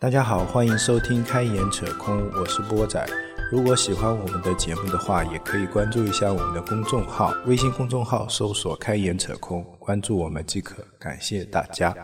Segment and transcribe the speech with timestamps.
[0.00, 3.06] 大家好，欢迎收听《开眼扯空》，我是波仔。
[3.52, 10.76] 如果喜欢我们的节目的话，也可以关注一下我们的公众号，微信公众号搜索“开眼扯空”，关注我们即可。
[10.98, 11.94] 感谢大家。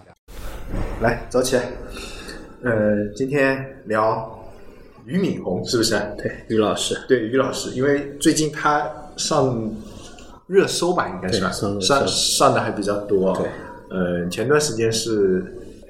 [1.01, 1.63] 来，走起来。
[2.65, 4.47] 呃，今天聊
[5.07, 5.99] 俞敏洪是不是？
[6.19, 8.87] 对，俞老师，对俞老师，因为最近他
[9.17, 9.73] 上
[10.47, 11.51] 热搜吧，应该是吧？
[11.51, 13.35] 上上上的还比较多。
[13.39, 13.49] 对，
[13.89, 15.43] 呃，前段时间是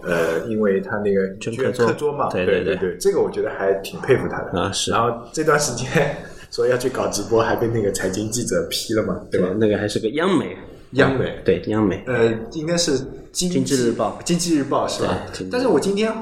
[0.07, 4.91] 呃，因为他那个捐课课桌嘛，对对对对这个我觉得还挺佩服他的啊是。
[4.91, 6.17] 然后这段时间
[6.51, 9.49] 说要去搞直播，还被那个财经记者批了嘛，对吧？
[9.59, 10.57] 那个还是个央媒，
[10.93, 11.41] 央媒。
[11.45, 12.97] 对央媒，呃，应该是
[13.33, 14.19] 经经济日报。
[14.25, 15.19] 经济日报是吧？
[15.51, 16.13] 但是我今天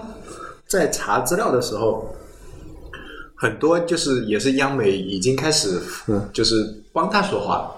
[0.66, 2.14] 在查资料的时候，
[3.36, 5.78] 很多就是也是央媒已经开始，
[6.08, 6.28] 嗯。
[6.32, 6.54] 就是
[6.92, 7.76] 帮他说话了，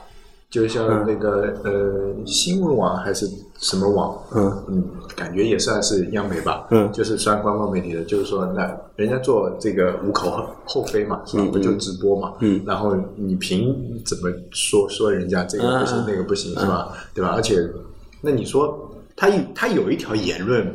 [0.49, 3.29] 就像那个、呃新闻网还是
[3.59, 11.43] 什么网，嗯嗯，感觉也算是央媒吧，嗯就是算官方媒体的，就是说那人家做这个无可厚厚非嘛，是吧？
[11.45, 13.75] 嗯不就直播嘛，嗯然后你凭
[14.05, 16.93] 怎么说说人家这个不行、那个不行是吧？
[17.15, 17.33] 对吧？
[17.35, 17.57] 而且
[18.21, 20.67] 那你说他有他有一条言论，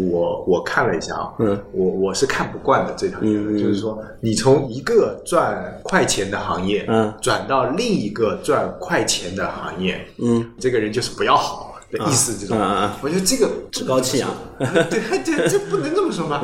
[0.00, 1.58] 我我看了一下啊，嗯。
[1.72, 7.12] 我我是看不惯的这条言论，就是说你从一个赚快钱的行业，嗯。
[7.20, 12.58] 转到另一个赚快钱的行业，嗯，这个人就是不要好的意思，这种，
[13.02, 16.42] 我觉得这个趾高气扬， 对对，这不能这么说吧？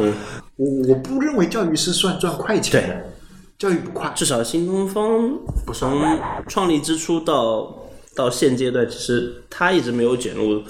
[0.57, 3.05] 我我不认为教育是算赚快钱的，
[3.59, 5.05] 教育不快，至少新东方
[5.67, 7.75] 不算从创立之初到
[8.15, 10.63] 到现阶段，其实他一直没有卷入。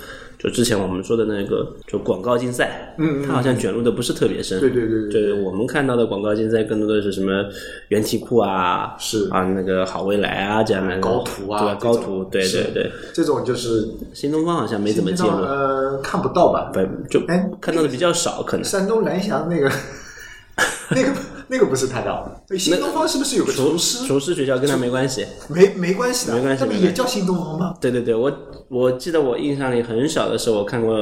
[0.42, 4.58] 就之前我们说的那个，就广告竞赛，嗯嗯他好像卷入的不是特别深。
[4.58, 7.44] 对对对对对我们看到的广告竞赛更多的是什么
[7.88, 12.90] 原题库啊，是啊那个好未来啊这样的高途啊对高图，对对对。
[13.14, 16.72] 这种就是新东方好像没怎么介入，呃，看不到吧？
[16.72, 18.64] 不就哎看到的比较少，可能。
[18.64, 19.70] 山东蓝翔那个，
[20.90, 21.12] 那个
[21.52, 22.42] 那个不是他的。
[22.48, 24.06] 对新东方是不是有个厨师？
[24.06, 25.26] 厨师学校跟他没关系。
[25.48, 27.74] 没没关系的，没关系那不也叫新东方吗？
[27.78, 28.32] 对对对，我
[28.68, 30.96] 我记得我印象里很小的时候，我看过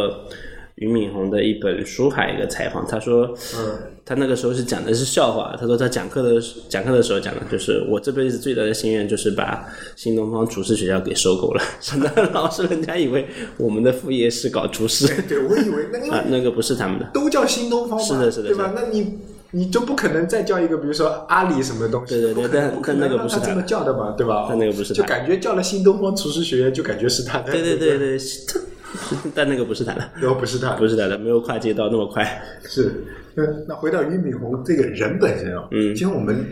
[0.75, 18.75] 俞敏洪的一本书，还有一个采访，他说，嗯，他那个时候是讲的是笑话，他说他讲课的讲课的时候讲的就是我这辈子最大的心愿就是把新东方厨师学校给收购了，真的老师人家以为我们的副业是搞厨师对，我以为那因啊，那个不是他们的，都叫新东方嘛，是的是的对吧是？
[18.75, 19.19] 那你
[19.53, 24.47] 你就不可能再叫一个，比如说阿里什么东西，对对对不可能但不可能但那个不是他让他这么叫的嘛，对吧？
[24.49, 28.60] 但那个不是他就感觉叫了新东方厨师学院，就感觉是他的，对对对对对，他
[29.34, 32.43] 但那个不是他的，然后不是他，不是他的，没有跨界到那么快。
[32.65, 36.44] 是，那那回到俞敏洪这个人本身啊，嗯其实我们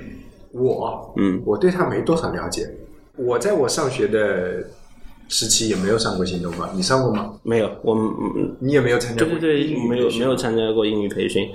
[0.53, 2.69] 我嗯我对他没多少了解。
[3.17, 4.63] 我在我上学的
[5.29, 7.35] 时期也没有上过新东方，你上过吗？
[7.43, 7.97] 没有，我
[8.61, 11.47] 你也没有参加过对对对，英语没有没有参加过英语培训，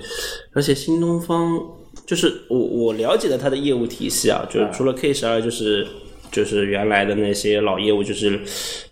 [0.53, 1.59] 而且新东方
[2.05, 5.87] 就是我我了解的它的业务体系啊，就是除了 K 十二，就是
[6.31, 8.39] 就是原来的那些老业务，就是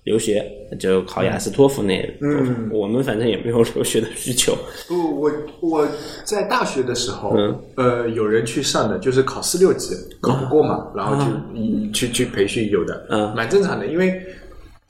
[0.03, 0.43] 留学
[0.79, 5.87] 就考雅思托福那，嗯，我们反正也没有留学的需求，不，我我
[6.23, 7.59] 在大学的时候，嗯。
[7.75, 11.45] 呃，有人去上的，就是考四六级，考不过嘛，然后就啊
[11.93, 13.35] 去去培训有的，嗯。
[13.35, 14.19] 蛮正常的，因为。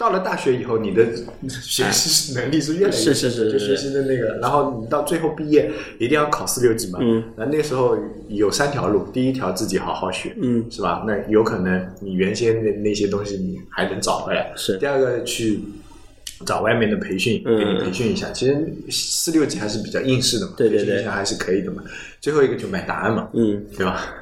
[0.01, 1.05] 到了大学以后，你的
[1.47, 6.97] 学习能力是越来越是是是就学习的那个，然后你到最后毕业一定要考四六级嘛。
[6.99, 7.95] 嗯，那那时候
[8.27, 11.03] 有三条路，第一条自己好好学，嗯，是吧？
[11.05, 14.51] 那有可能你原先那那些东西你还能找回来。
[14.55, 15.59] 是第二个去
[16.45, 18.29] 找外面的培训，嗯给你培训一下。
[18.31, 21.83] 其实四六级还是比较应试的嘛，对对对培训一下还是可以的嘛。
[22.19, 23.99] 最后一个就买答案嘛，嗯对吧？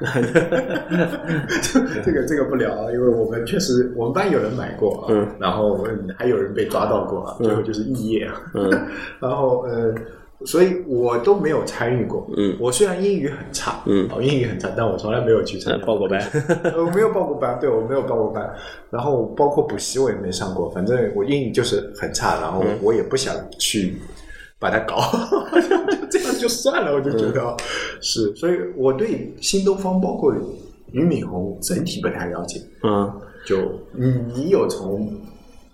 [2.04, 5.86] 这个这个不聊啊，因为我们确实我们班有人买过啊，嗯然后我
[6.16, 8.70] 还有人被抓到过啊，最后就是肄业啊，嗯
[9.20, 9.94] 然后呃。
[10.46, 12.28] 所以我都没有参与过。
[12.36, 12.56] 嗯。
[12.58, 14.08] 我虽然英语很差，嗯。
[14.10, 16.20] 哦，英语很差，但我从来没有去参加呃报过班，
[16.64, 18.50] 呃，我没有报过班，对我没有报过班，
[18.90, 22.78] 然后包括补习我也没上过，反正我英语就是很差，然后嗯。
[22.82, 23.96] 我也不想去
[24.58, 25.00] 把它搞，
[25.60, 27.56] 就 这样就算了，我就觉得、嗯。
[28.00, 30.34] 是，所以我对新东方包括
[30.92, 33.12] 俞敏洪整体不太了解，嗯。
[33.46, 33.56] 就
[33.92, 35.10] 你你有从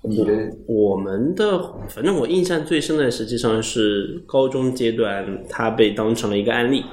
[0.08, 0.32] 你的
[0.66, 6.84] 我们的，反正我印象最深的，实际上是高中阶段，他被当成了一个案例，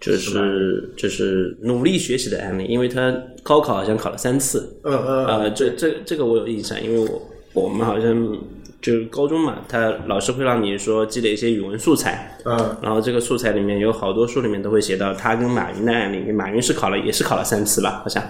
[0.00, 8.38] 就是就是努力学习的案例，因为他高考好像考了三次，嗯嗯呃，这这这个我有印象，因为我我们好像
[8.82, 12.76] 就是高中嘛，他老师会让你说积累一些语文素材，嗯。
[12.82, 18.22] 然后这个素材里面有好多书里面都会写到他跟马云的案例，马云是考了也是考了三次吧，好像。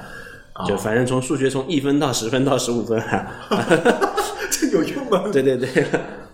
[0.68, 3.26] 就反正从数学从一分到十分到十五分、啊，
[4.50, 5.24] 这有用吗？
[5.32, 5.68] 对对对，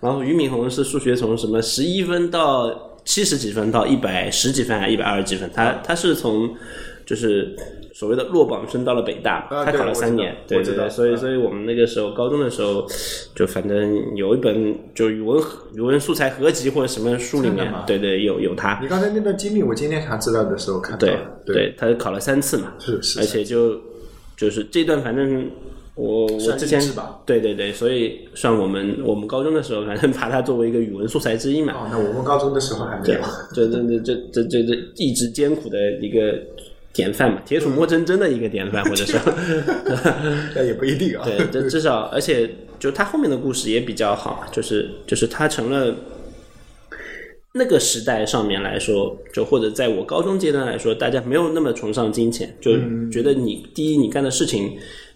[0.00, 6.54] 然后俞敏洪是数学从什么十一分到七十几分到一百十几分还是一百二十几分，他他是从
[7.06, 7.56] 就是
[7.94, 12.86] 所谓的落榜生到了北大，他考了三年，对对对，所以嗯所以我们那个时候高中的时候，
[13.34, 15.42] 就反正有一本就语文
[15.74, 21.16] 语文素材合集或者什么书里面对对有有他，你刚才那段经历，我今天查资料的时候看到对，
[21.46, 23.80] 对，他考了三次嘛，是是而且就
[24.40, 25.50] 就是这段反正。
[25.96, 26.80] 我我之前
[27.26, 31.74] 对对对，所以算我们我们高中的时候，反正把它作为一个语文素材之一嘛。
[31.74, 33.20] 哦，那我们高中的时候还没有。
[33.52, 36.38] 这这这这这这这意志艰苦的一个
[36.94, 39.20] 典范嘛，铁杵磨成针的一个典范，或者说，
[40.54, 41.22] 那也不一定啊。
[41.26, 42.48] 对，这至少而且
[42.78, 45.94] 就他后面的故事也比较好，就是就是他成了
[47.52, 52.72] 那个时代上面来说，就或者在我高中阶段来说，大家没有那么崇尚金钱，就
[53.10, 54.72] 觉得你第一你干的事情。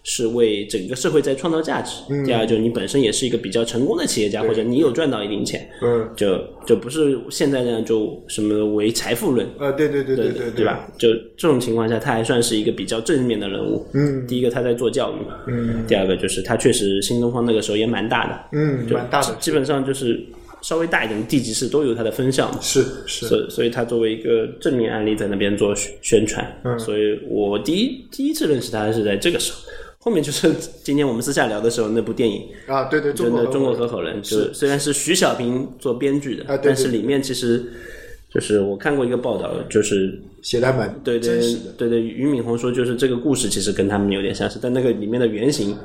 [0.07, 2.03] 是为整个社会在创造价值。
[2.23, 10.87] 第二，就你本身也是一个比较成功的企业家，或者你有赚到一定钱，嗯，就就不是现在这样就什么为财富论，呃，对对对对对对吧？
[10.95, 13.83] 就这种情况下，他还算是一个比较正面的人物。
[13.95, 15.15] 嗯第一个他在做教育，
[15.47, 20.23] 嗯，第二个就是他确实新东方那个时候也蛮大的，嗯，蛮大的，基本上就是
[20.65, 22.57] 稍微大一点的地级市都有它的分校嘛。
[22.59, 26.79] 是是，所以，所以他作为一个正面案例在那边做宣宣传，嗯。
[26.79, 29.59] 所以我第一第一次认识他是在这个时候，
[29.99, 30.51] 后面就是
[30.83, 37.63] 今天我们私下聊的时候那部电影，啊，对对，中国真的中国合合伙人，就虽然是徐小平做编剧的，啊对对但是里面其实
[38.33, 41.39] 就是我看过一个报道，就是写的蛮对对
[41.77, 45.77] 对对，俞敏洪说就是这个故事其实跟他们有点相似，但那个里面的原型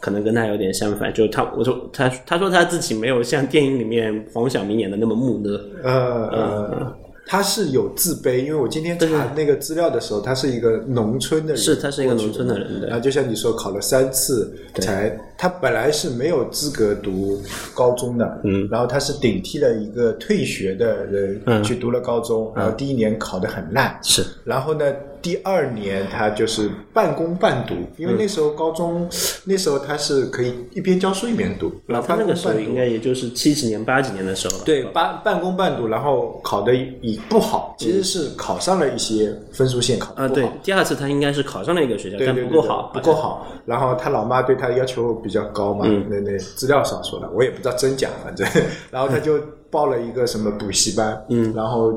[0.00, 1.12] 可能跟他有点相反。
[1.12, 5.92] 就他我说他他说他自己没有像电影里面黄晓明演的那么木讷，呃
[6.28, 6.96] 呃，
[7.26, 9.06] 他是有自卑，因为我今天查
[9.36, 17.38] 那个资料的时候，他是一个农村的人，是他是一个农村的人然后就像你说，考了三次才，他本来是没有资格读
[17.74, 24.24] 高中的，嗯，然后他是顶替了一个退学的人去读了高中，然后第一年考得很烂，是。
[24.44, 29.06] 然后呢，第二年他就是半工半读，因为那时候高中、
[29.44, 32.74] 那时候他是可以一边教书一边读，然后他那个时候应。
[32.78, 34.64] 该也就是七几年八几年的时候了。
[34.64, 43.46] 对，半半工半读，然后考的也不好，其实是考上了一些分数线，考啊，对第二次他应该是考上了一个学校，对对对对但不够好，不够好。
[43.66, 48.46] 然后他老妈对他要求比较高嘛，嗯那那资料上说的，我也不知道真假，反正，
[48.92, 49.40] 然后他就
[49.70, 51.92] 报了一个什么补习班，嗯，然后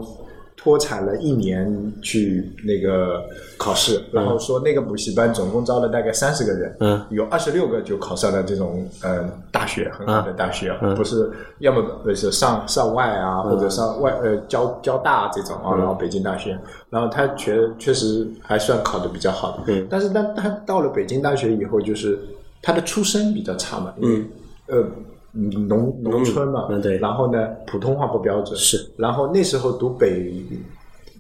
[0.64, 3.24] 脱产了一年去那个
[3.58, 10.94] 考试，然后说那个补习班总共招了大概三十个人，嗯，有二十六个就考上了这种呃大学很好的大学，嗯。
[10.96, 15.72] 不是要么呃是上上外啊，或者上外呃交交大这种嗯。
[15.72, 16.56] 啊，然后北京大学，
[16.92, 19.88] 然后他确确实还算考的比较好的，嗯。
[19.90, 22.20] 但是他他到了北京大学以后，就是
[22.62, 24.24] 他的出身比较差嘛，因为
[24.68, 24.92] 呃嗯
[25.34, 26.98] 农农村嘛，嗯对。
[26.98, 30.34] 然后呢普通话不标准，是，然后那时候读北。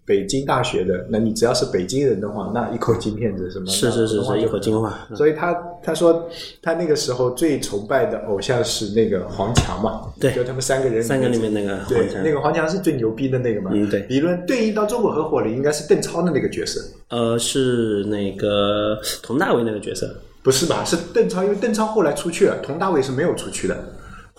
[0.03, 5.15] 北京大学的，那你只要是北京人的话，那一口京片子什么，是是是一口京话，嗯。
[5.15, 6.27] 所以他他说
[6.61, 10.33] 他那个时候最崇拜的偶像是那个黄强嘛，对。
[10.33, 12.23] 就他们三个人三个里面那个对黄强。
[12.23, 14.01] 那个黄强是最牛逼的那个嘛，嗯对。
[14.09, 20.83] 理论对应到中国合伙人应该是邓超的那个角色，呃，是那个佟大为那个角色，不是吧？
[20.83, 23.77] 是邓超，因为邓超后来出去了，佟大为是没有出去的，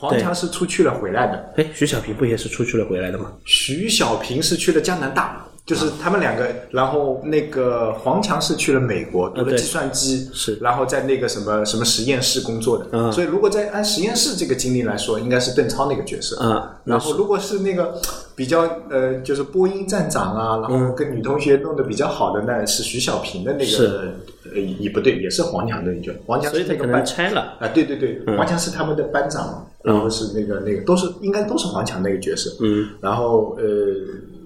[0.02, 3.32] 黄强是出去了回来的，哎，徐小平不也是出去了回来的吗？
[3.44, 5.46] 徐小平是去了加拿大。
[5.64, 12.88] 就是他们两个，然后那个黄强是去了美国读了计算机，是然后在那个什么什么实验室工作的。
[12.90, 16.36] 嗯所以如果在按实验室这个经历来说，应该是邓超那个角色。
[16.42, 17.94] 啊，然后如果是那个
[18.34, 24.14] 比较呃，就是播音站长啊，然后跟女同学弄得比较好的，那是徐小平的那个，
[24.50, 27.56] 呃，也不对，也是黄强的一个，黄强所以他可能是那个班拆了。
[27.60, 33.64] 啊，对对对，黄强是他们的班长嘛，然后是那个那个都是应该都是黄强那个角色，嗯，然后呃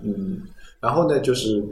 [0.05, 0.43] 嗯，
[0.81, 1.62] 然后呢就是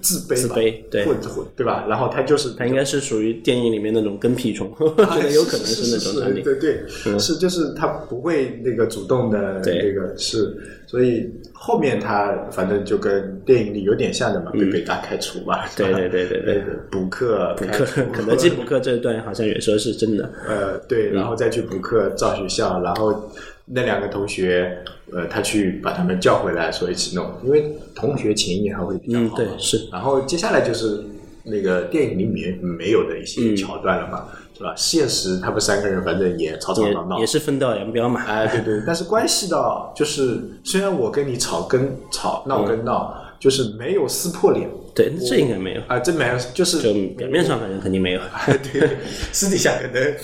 [0.00, 1.04] 自卑吧，自卑对。
[1.04, 1.84] 或者或对吧？
[1.88, 6.42] 然后他就是他应该是属于电影里面那种跟屁虫，我觉得有可能是那种。
[6.42, 16.62] 对对，是就是他不会那个主动的对那个是，所以后面他反正就跟电影里有点像的嘛，被北大开除嘛，对对对对对。
[16.90, 20.30] 补课补课，肯德基补课这一段好像也说是真的。
[20.48, 23.30] 呃，对，然后再去补课造学校，然后
[23.72, 24.78] 那两个同学，
[25.12, 29.32] 呃，他去把他们叫回来，说一起弄，因为同学情谊还会比较好嘛。
[29.34, 31.04] 嗯对是然后接下来就是
[31.44, 34.74] 那个电影里面没有的一嗯些桥段了嘛，是吧？
[34.76, 37.26] 现实他们三个人反正也吵吵闹闹也也。
[37.26, 38.22] 是分道扬镳嘛。
[38.26, 48.20] 哎，对对，但是关系到就是，虽然我跟你吵跟吵闹跟闹，就是没有撕破脸对，这应该没有，啊，这没有，就是就表面上反正肯定没有，
[48.72, 48.88] 对，
[49.32, 50.14] 私底下可能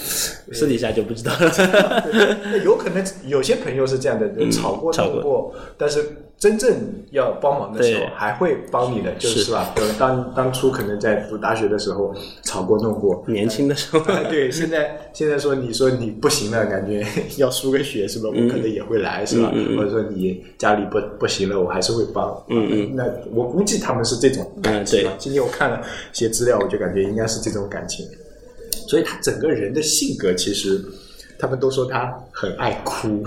[0.52, 2.06] 私底下就不知道了。
[2.44, 6.04] 那有可能有些朋友是这样的，吵过嗯吵过闹过，但是
[6.38, 6.70] 真正
[7.12, 9.72] 要帮忙的时候还会帮你的，就是是吧？
[9.76, 17.06] 呃当当初可能在读大学的时候吵过弄过，年轻的时候，啊，对，现在现在说你说你不行了，感觉
[17.38, 18.28] 要输个血是吧？
[18.28, 19.50] 我可能也会来是吧？
[19.76, 22.30] 或者说你家里不不行了，我还是会帮。
[22.48, 25.80] 嗯嗯，那我估计他们是这种感情今天我看了
[26.12, 28.06] 些资料，我就感觉应该是这种感情。
[28.86, 30.84] 所以他整个人的性格其实，
[31.38, 33.22] 他们都说他很爱哭，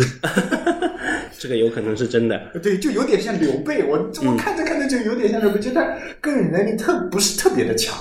[1.37, 2.39] 这个有可能是真的。
[2.61, 3.83] 对，就有点像刘备。
[3.83, 5.83] 我我看着看着就有点像刘备，就他
[6.21, 7.95] 个人能力特不是特别的强，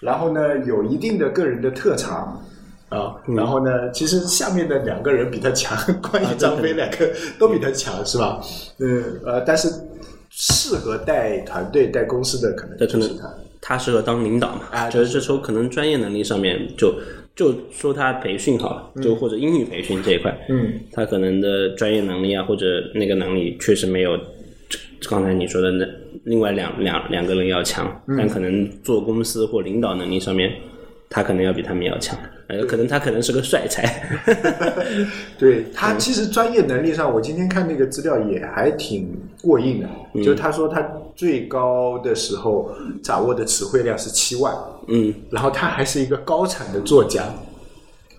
[0.00, 2.44] 然后呢有一定的个人的特长
[2.88, 8.40] 啊，然后呢其实下面的两个人比他强，关羽、张飞两个都比他强，是吧？
[8.78, 9.68] 嗯呃，但是
[10.30, 13.28] 适合带团队、带公司的可能这可能就是他。
[13.60, 14.62] 他适合当领导嘛？
[14.72, 16.94] 啊就是这时候可能专业能力上面就
[17.34, 24.18] 就说他培训好了，就或者英语培训这一块，嗯，他可能的专业能力啊或者那个能力确实没有
[25.08, 25.86] 刚才你说的那
[26.24, 30.52] 另外两两两个人要强，嗯但可能做公司或领导能力上面，
[31.10, 32.18] 他可能要比他们要强。
[32.48, 33.84] 呃，可能他可能是个帅才，
[35.38, 39.88] 对他其实专业能力上，我今天看那个资料也还挺过硬的。
[40.14, 40.82] 就是他说他
[41.14, 42.72] 最高的时候
[43.02, 44.54] 掌握的词汇量是七万，
[44.86, 47.22] 嗯，然后他还是一个高产的作家，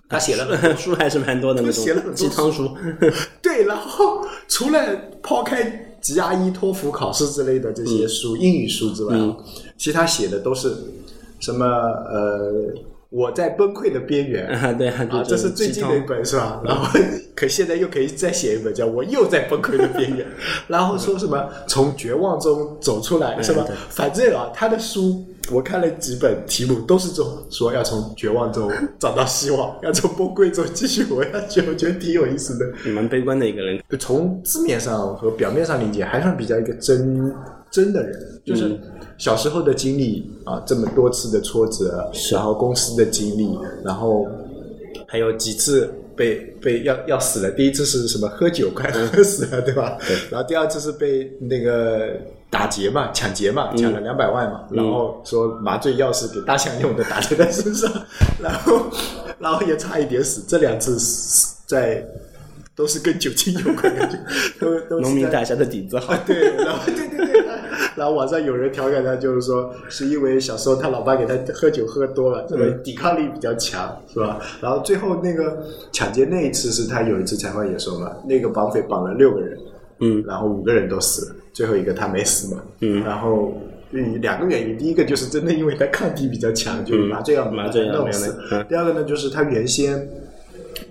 [0.08, 2.70] 他写了 很多书还是蛮多的那他写了很多种鸡汤书，
[3.42, 4.78] 对，然后除了
[5.20, 9.36] 抛开 GRE、托福考试之类的这些书、英语书之外啊，
[9.76, 10.72] 其他写的都是
[11.40, 12.72] 什么呃，
[13.08, 14.46] 我在崩溃的边缘。
[14.54, 16.60] 啊，对啊，啊，这是最近的一本是吧？
[16.64, 16.86] 然后
[17.34, 20.26] 可现在又可以再写一本叫《我又在崩溃的边缘》，
[20.68, 23.64] 然后说什么从绝望中走出来是吧？
[23.88, 28.70] 反正啊，他的书我看了几本，题目都是这种说要从绝望中
[29.00, 32.90] 找到希望，要从崩溃中继续活下去，我觉得挺有意思的。
[32.90, 33.82] 蛮悲观的一个人。
[33.98, 37.34] 从字面上和表面上理解，还算比较一个真
[37.70, 38.78] 真的人，就是
[39.16, 43.48] 小时候的经历啊，这么多次的挫折，然后公司的经历，
[43.84, 44.26] 然后
[45.06, 47.50] 还有几次被被要要死了。
[47.50, 48.28] 第一次是什么？
[48.28, 49.96] 喝酒快喝死了，对吧？
[50.30, 52.10] 然后第二次是被那个
[52.50, 57.90] 打劫嘛，抢劫嘛，抢了两百万嘛，然后说麻醉药是给大象用的，打在他身上，
[58.42, 58.90] 然后
[59.38, 60.42] 然后也差一点死。
[60.48, 62.04] 这两次死在
[62.74, 64.08] 都是跟酒精有关的，
[64.58, 67.42] 都都是农民在大侠的底子好， 对，然后对对对，
[67.96, 74.40] 然后网上有人调侃他，就是说是因为小时候他老爸给他喝酒喝多了，这个抵抗力比较强，是吧？
[74.60, 79.58] 然后最后那个抢劫那一次是他有一次采访也说嘛，那个绑匪绑了六个人，
[80.00, 83.52] 嗯，然后五个人都死了，最后一个他没死嘛，嗯然后。
[83.92, 88.32] 嗯，两个原因，第一个就是真的因为他抗体比较强，就是麻醉药嗯麻醉药弄死。
[88.68, 90.08] 第二个呢，就是他原先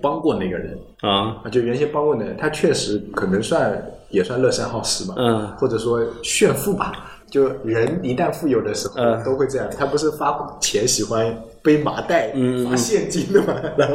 [0.02, 7.06] 帮过那个人，啊，啊，就原先帮过那个人，他确实可能算也算乐善好施吧，嗯或者说炫富吧。
[7.30, 9.68] 就人一旦富有的时候，嗯都会这样。
[9.78, 13.94] 他不是发钱喜欢背麻袋、嗯嗯发现金的嘛， 然后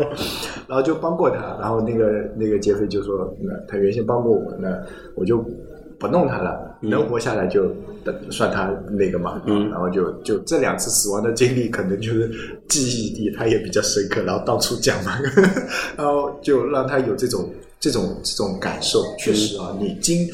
[0.70, 4.70] 然后就帮过他，然后那个那个劫匪就说，那他原先帮过我，那
[5.16, 5.44] 我就
[6.00, 7.70] 不弄他了，能活下来就
[8.32, 12.32] 算他那个嘛，嗯然后就就这两次死亡的经历，可能就是
[12.70, 15.20] 记忆里他也比较深刻，然后到处讲嘛，
[15.98, 17.50] 然后就让他有这种
[17.86, 19.04] 这种这种感受。
[19.20, 20.28] 确实啊，你经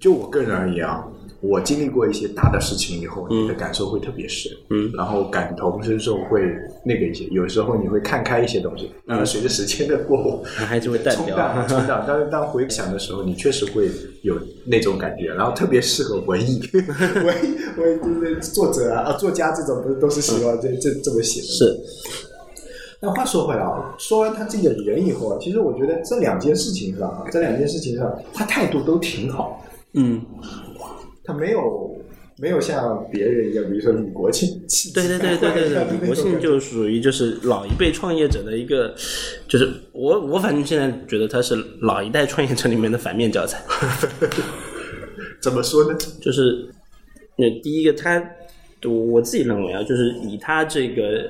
[0.00, 1.06] 就我个人而言啊。
[1.44, 6.40] 我经历过一些大的事情以后，你的感受会特别深，嗯，然后感同身受会
[6.84, 8.92] 那个一些，有时候你会看开一些东西。
[9.08, 11.36] 当然，随着时间的过往，还是会淡掉。
[11.36, 13.90] 冲淡冲淡，但是当回想的时候，你确实会
[14.22, 16.62] 有那种感觉，然后特别适合文艺，
[17.26, 21.46] 文艺文艺作者啊、啊作家这种不是都是喜欢这这这么写的。
[21.48, 21.76] 是，
[23.04, 29.60] 那话说回来啊，说完他这个人以后啊，其实我觉得这两件事情上啊，这两件事情上，他态度都挺好，
[29.94, 30.24] 嗯，
[31.24, 31.96] 他没有
[32.38, 34.48] 没有像别人一样，比如说李国庆
[34.94, 38.94] 对对对对对对，李国庆就属于就是老一辈创业者的一个，
[39.48, 43.60] 就是我我反正现在觉得他是老一代创业者里面的反面教材，
[45.42, 45.98] 怎么说呢？
[46.22, 46.68] 就是
[47.34, 48.22] 那第一个他，
[48.88, 51.28] 我自己认为啊，就是以他这个。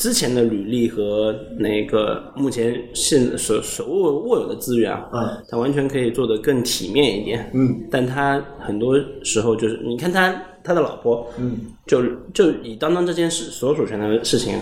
[0.00, 12.02] 之前的履历和那个目前现所所握握有的资源啊，嗯，他完全可以做得更体面一点，嗯，但他很多时候就是，你看他他的老婆，嗯，就
[12.32, 14.54] 就以当当这件事所属权的事情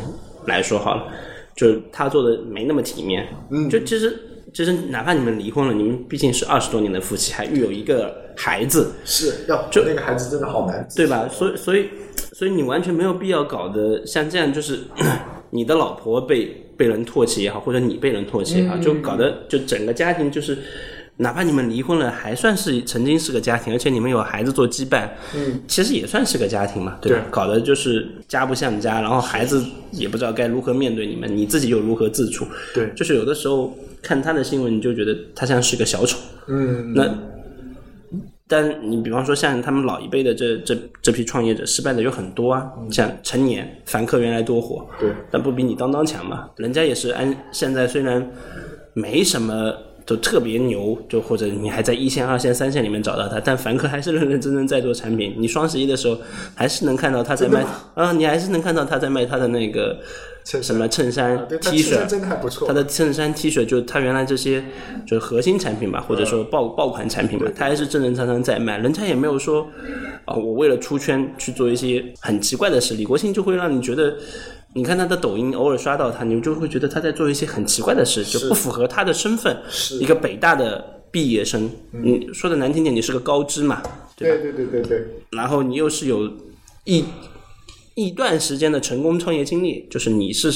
[0.47, 1.05] 来说好了，
[1.55, 3.71] 就他做的没那么体面，嗯。
[3.71, 4.19] 就其实
[4.53, 11.29] 其实哪怕你们离婚了，你们毕竟是二十多年的夫妻，还育有一个孩子，是要就那个孩子真的好难，对吧？
[11.31, 11.89] 所以所以
[12.39, 14.79] 所以你完全没有必要搞得像这样，就是
[15.51, 20.57] 你的老婆被被人唾弃也好，或者你被人唾弃也好，就搞得就整个家庭就是
[21.17, 27.25] 哪怕你们离婚了，还算是曾经是个家庭，而且你们有孩子做羁绊，嗯，其实也算是个家庭嘛，对吧？
[27.25, 32.47] 对搞得就是家不像家，然后孩子也不知道该如何面对你们，你自己又如何自处？
[32.73, 36.17] 对就是有的时候看他的新闻，你就觉得他像是个小丑。
[36.47, 37.03] 嗯，那，
[38.49, 46.49] 但你比方说像他们老一辈的这这这批创业者失败的有很多啊，像陈年、凡客原来多火，对，但不比你当当强嘛？
[46.57, 48.27] 人家也是按现在虽然
[48.95, 49.73] 没什么
[50.07, 55.35] 就特别牛，就或者你还在一线、二线、三线里面找到他，但凡客还是认认真真在做产品。
[55.37, 56.19] 你双十一的时候
[56.55, 57.63] 还是能看到他在卖
[57.95, 59.99] 啊，你还是能看到他在卖他的那个
[60.63, 62.67] 什么衬衫、T 恤，真的还不错。
[62.67, 64.65] 他的衬衫、T 恤就他原来这些
[65.07, 69.67] 就是核心产品吧，或者说爆爆款产品吧，他还是正正常常在卖，人家也没有说
[70.25, 72.95] 啊，我为了出圈去做一些很奇怪的事。
[72.95, 74.17] 李国庆就会让你觉得，
[74.75, 79.55] 你看他的抖音，偶尔刷到他，你就会觉得他在做一些很奇怪的事，就不符合他的身份。
[80.01, 83.83] 一个北大的毕业生，你说的难听点，你是个高知嘛，
[84.17, 84.37] 对吧？
[84.43, 86.31] 对对对对对，然后你又是有
[86.85, 87.05] 一
[87.99, 90.53] 一段时间的成功创业经历，就是你是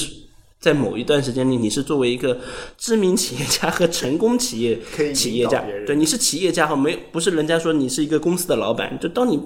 [0.61, 2.37] 在某一段时间里，你是作为一个
[2.77, 4.79] 知名企业家和成功企业
[5.13, 9.37] 企业家对，你是企业家和没有不是人家说你是一个公司的老板，就当你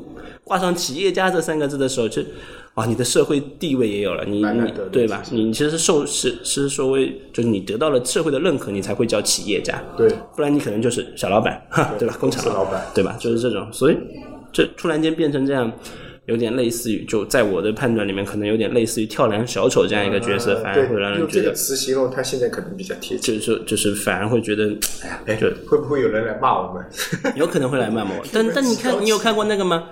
[0.43, 2.21] 挂上企业家这三个字的时候，就
[2.75, 5.23] 啊，你的社会地位也有了，你你对吧？
[5.31, 12.15] 你其实是受是是所谓就是你得到了社会的认可，你才会叫企业家，对不然你可能就是小老板，哈，对吧？
[12.19, 13.17] 工厂老板对吧？
[13.19, 13.97] 就是这种，所以
[14.53, 15.71] 这突然间变成这样，
[16.27, 23.37] 有点类似于，就在我的判断里面，可能有点类似于跳梁小丑这样一个角色，呃反而会让人觉得用这个词形容他现在可能比较贴切。
[23.37, 24.65] 就是就是反而会觉得，
[25.25, 26.85] 哎呀，就会不会有人来骂我们？
[27.35, 28.09] 有可能会来骂我。
[28.31, 29.85] 但 但你看，你有看过那个吗？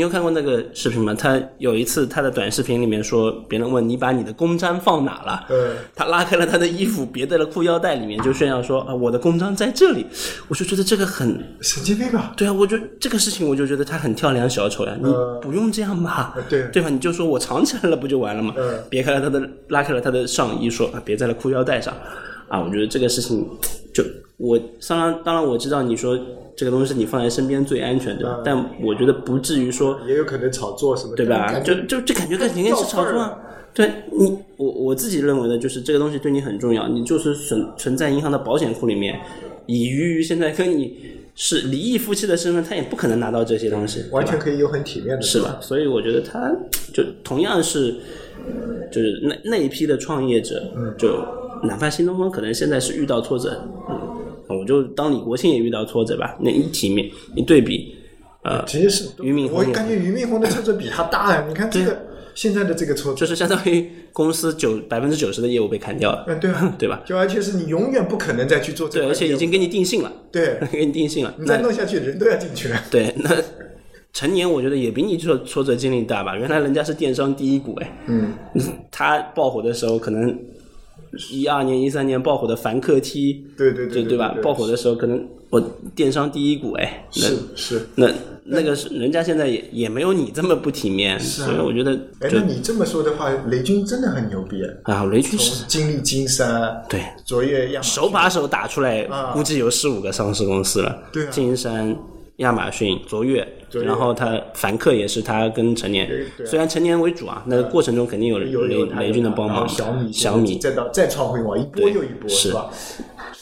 [0.00, 1.12] 你有看过那个视频吗？
[1.12, 10.06] 他有一次他的短视频里面说，别人问你把你的公章放哪了，嗯他拉开了他的衣服，别在了裤腰带里面，就炫耀说啊，我的公章在这里。
[10.48, 12.32] 我就觉得这个很神经病吧？
[12.34, 16.32] 对啊，我就这个事情，我就觉得他很跳梁小丑呀，你不用这样吧？
[16.34, 16.88] 呃对对吧？
[16.88, 18.54] 你就说我藏起来了，不就完了吗？
[18.56, 21.94] 嗯别开了他的，拉开了他的上衣，说啊，别在了裤腰带上。
[22.50, 23.46] 啊，我觉得这个事情，
[23.94, 24.02] 就
[24.36, 24.58] 我
[24.88, 26.18] 当然当然我知道你说
[26.56, 31.60] 这个东西你放在身边最安全对吧，但我觉得不至于说也有可能炒作什么，对吧？
[31.60, 33.38] 就就这感觉跟肯定是炒作啊。
[33.72, 39.20] 对你，我我自己认为的就是这个东西对你很重要，你就是存存在银行的保险库里面，
[39.66, 40.98] 以鱼鱼现在跟你
[41.36, 45.58] 是离异夫妻的身份，他也不可能拿到这些东西，完全可以有很体面的，是吧？
[45.60, 46.52] 所以我觉得他
[46.92, 47.94] 就同样是，
[48.90, 50.64] 就是那那一批的创业者，
[50.98, 51.24] 就
[51.62, 57.94] 哪怕新东方可能现在是遇到挫折，嗯，我就当李国庆也遇到挫折吧，那一体面一对比，
[58.42, 61.44] 呃，其实是俞敏洪我感觉俞敏洪的挫折比他大呀！
[61.48, 67.02] 你看这个现在的这个挫折，就是相当于公司九百分之九十的业务被砍掉了，嗯，对啊， 对吧？
[67.04, 71.34] 就而且是你永远不可能再去做这对，块业务而且已经给你定性了，对， 给你定性了。
[71.38, 72.80] 你再弄下去，人都要进去了。
[72.90, 73.30] 对，那
[74.12, 76.34] 成年我觉得也比你挫挫折经历大吧？
[76.36, 78.32] 原来人家是电商第一股，哎，嗯，
[78.90, 80.36] 他爆火的时候可能
[81.30, 84.36] 一二年、一三年爆火的凡客 T，对对对对吧？
[84.42, 85.60] 爆火的时候可能我
[85.94, 87.86] 电商第一股，哎，那是是。
[87.96, 88.08] 那
[88.44, 94.94] 那个是人家现在也也没有你这么不体面，所以我觉得哎，就那你这么说的话，雷军真的很牛逼啊！
[94.94, 101.02] 啊，雷军是经历金山，对卓越亚马手把手打出来啊，估计有四五个上市公司了。
[101.30, 101.96] 金山、
[102.36, 106.08] 亚马逊、卓越，然后他凡客也是他跟成年
[106.44, 109.68] 虽然成年为主啊，那个过程中肯定有雷雷军的帮忙。
[109.68, 112.52] 小米小米再到再创辉煌，一波又一波，是。
[112.52, 112.70] 吧？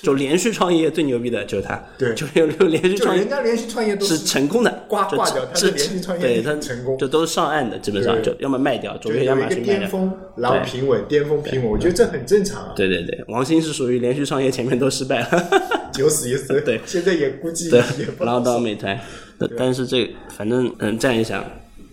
[0.00, 2.14] 就连续创业最牛逼的就是他，对。
[2.14, 6.96] 就有有连续创业人家连续创业都是成功的，就挂挂掉他的是连续创业对他很成功。
[6.96, 9.78] 就都是上岸的，基本上就要么卖掉，卓越、亚马逊卖掉。
[9.78, 12.72] 巅峰，然后平稳，巅峰平稳，我觉得这很正常啊。
[12.76, 15.48] 对对对，王兴是属于连续创业前面都失败了。
[15.92, 16.80] 九死一生， 对。
[16.86, 18.96] 现在也估计对也，不然后到美团，
[19.38, 21.44] 那但是这反正嗯，这样一想，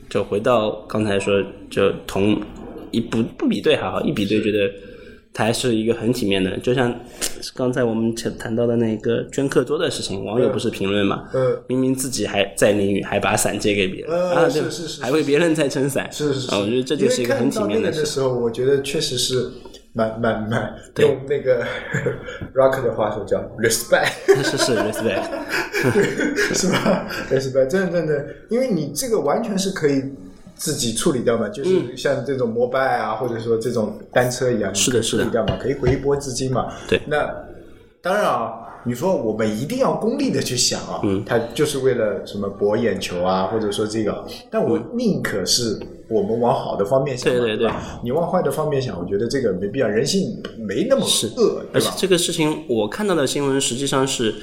[0.10, 2.41] 就回到刚才说，就同
[2.91, 4.71] 一不不比对还好，一比对觉得
[5.34, 6.97] 他还是一个很体面的人，就像
[7.53, 17.99] 刚才我们前谈到的那个捐课桌的事情，网友不是评论嘛，嗯明明自己还在淋雨，还把伞借给别人，呃啊，对是是是还为别人在撑伞，是是是，啊我觉得这就是一个很体面的事。
[17.99, 19.51] 个的时候，我觉得确实是
[19.95, 21.63] 蛮蛮蛮用那个
[22.53, 24.12] rock 的话说叫 respect，
[24.43, 25.23] 是是 respect，
[26.53, 30.03] 是吧？respect，真的真的，因为你这个完全是可以。
[30.58, 35.23] 自己处理掉嘛，就是像这种摩拜啊，或者说这种单车一样，是的是的。
[35.23, 36.71] 处理掉嘛，可以回一波资金嘛。
[36.88, 36.97] 对。
[37.08, 37.29] 那
[38.01, 38.53] 当然啊，
[38.86, 41.21] 你说我们一定要功利的去想啊，嗯。
[41.25, 47.71] 它就是为了什么博眼球啊，或者说这个，但我宁可是我们往好的方面想嘛，对对对？
[48.03, 51.05] 你往坏的方面想，我觉得这个没必要，人性没那么
[51.37, 51.65] 恶？
[51.73, 54.33] 而且这个事情我看到的新闻实际上是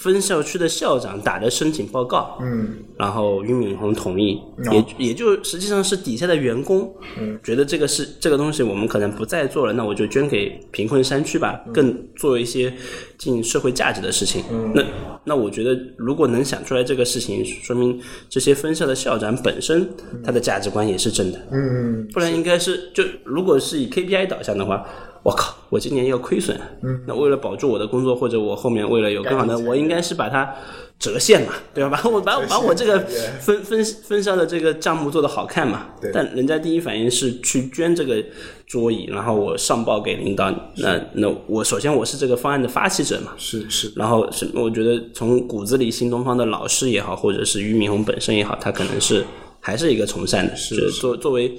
[0.00, 4.40] 分校区的校长打的申请报告，嗯，然后俞敏洪同意，
[4.72, 12.72] 也也就实际上是底下的员工，嗯，觉得这个是这个东西我们可能不再做了，那我就捐给贫困山区吧，更做一些
[13.18, 14.42] 尽社会价值的事情。
[14.50, 14.82] 嗯，那
[15.24, 19.86] 那我觉得如果能想出来这个事情，说明这些分校的校长本身
[20.24, 24.82] 他的价值观也是正的，嗯，不然应该是就如果是以 KPI 导向的话。
[25.22, 25.54] 我靠！
[25.68, 30.52] 我今年要亏损，嗯，那为了保住我的工作，或者我后面为了有更好的，我应该是把它
[30.98, 32.00] 折现嘛，对吧？
[32.02, 32.98] 把我把把我这个
[33.38, 35.88] 分分分销的这个账目做得好看嘛。
[36.00, 36.10] 对。
[36.12, 38.20] 但人家第一反应是去捐这个
[38.66, 43.32] 桌椅，然后我上报给领导，那那我首先我是这个方案的发起者嘛。
[43.36, 43.92] 是是。
[43.94, 49.24] 然后是我觉得从骨子里，新东方的老师也好，或者是俞敏洪本身也好，他可能是
[49.60, 51.54] 还是一个从善的，是作作为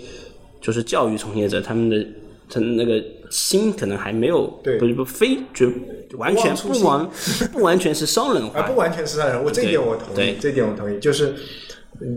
[0.59, 2.05] 就是教育从业者，他们的。
[2.53, 4.47] 他那个心可能还没有，
[4.79, 5.71] 不不非就
[6.17, 7.09] 完全不完
[7.51, 11.33] 不完全是商人化，不完全是商人，我这点我同意，这点我同意，就是。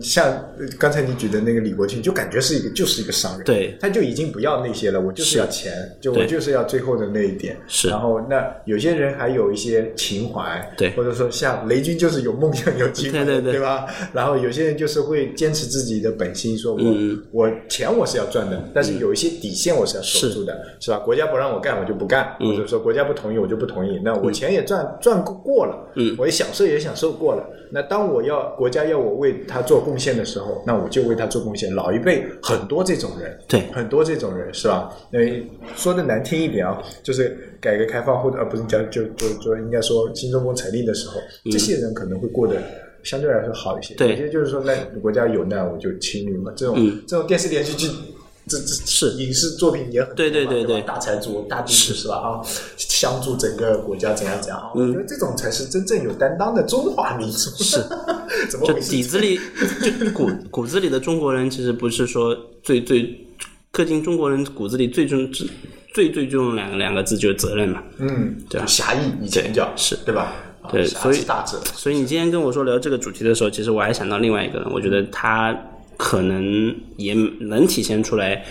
[0.01, 0.43] 像
[0.79, 7.55] 刚才你举的那个李国庆，就感觉是一个就是一个商人，对，他就已经不要那些了，我就是要钱，就我就是要最后的那一点。
[7.67, 13.85] 是，然后那有些人还有一些情怀，对，或者说像雷军就是有梦想有情怀，对对对，对吧？
[14.13, 16.95] 然后有些人就是会坚持自己的本心，说我
[17.31, 20.97] 我钱我是要赚的，但是有一些底线我是要守住的，是吧？
[20.99, 23.99] 国家不让我干，我就不干，或者说国家不同意，我就不同意。
[24.03, 27.47] 那我钱也赚赚过了，嗯，我也享受也享受过了。
[27.71, 31.73] 那当我要国家要我为他做贡献的时候，那我就为他做贡献。
[31.73, 34.91] 老一辈很多这种人，对，很多这种人是吧？
[35.11, 35.19] 那
[35.75, 41.19] 说的难听一点啊，就是改革开放或者呃不是讲就就就应该说新中国成立的时候，
[41.51, 42.55] 这些人可能会过得
[43.03, 43.93] 相对来说好一些。
[43.95, 46.75] 对，有些就是说那国家有难我就亲民嘛，这种
[47.07, 47.87] 这种电视连续剧。
[48.47, 52.15] 这这是影视作品也很对对对对，大财主大地主是吧？
[52.15, 52.41] 啊，
[52.77, 54.71] 相助整个国家怎样怎样？
[54.75, 57.49] 我觉得这种才是真正有担当的中华民族。
[57.63, 57.83] 是，
[58.49, 59.39] 怎么就底子里
[59.81, 63.27] 就骨骨子里的中国人，其实不是说最最
[63.71, 65.27] 刻进中国人骨子里最重
[65.93, 67.81] 最最重两个两个字就是责任嘛。
[67.97, 68.67] 嗯，对吧？
[68.67, 70.33] 侠义以前叫是对吧？
[70.71, 71.59] 对，所以大者。
[71.73, 75.51] 所以你今天跟我说聊这个主题的时候，其实我还想到另外一个人，我觉得他。
[75.97, 78.43] 可能也能体现出来，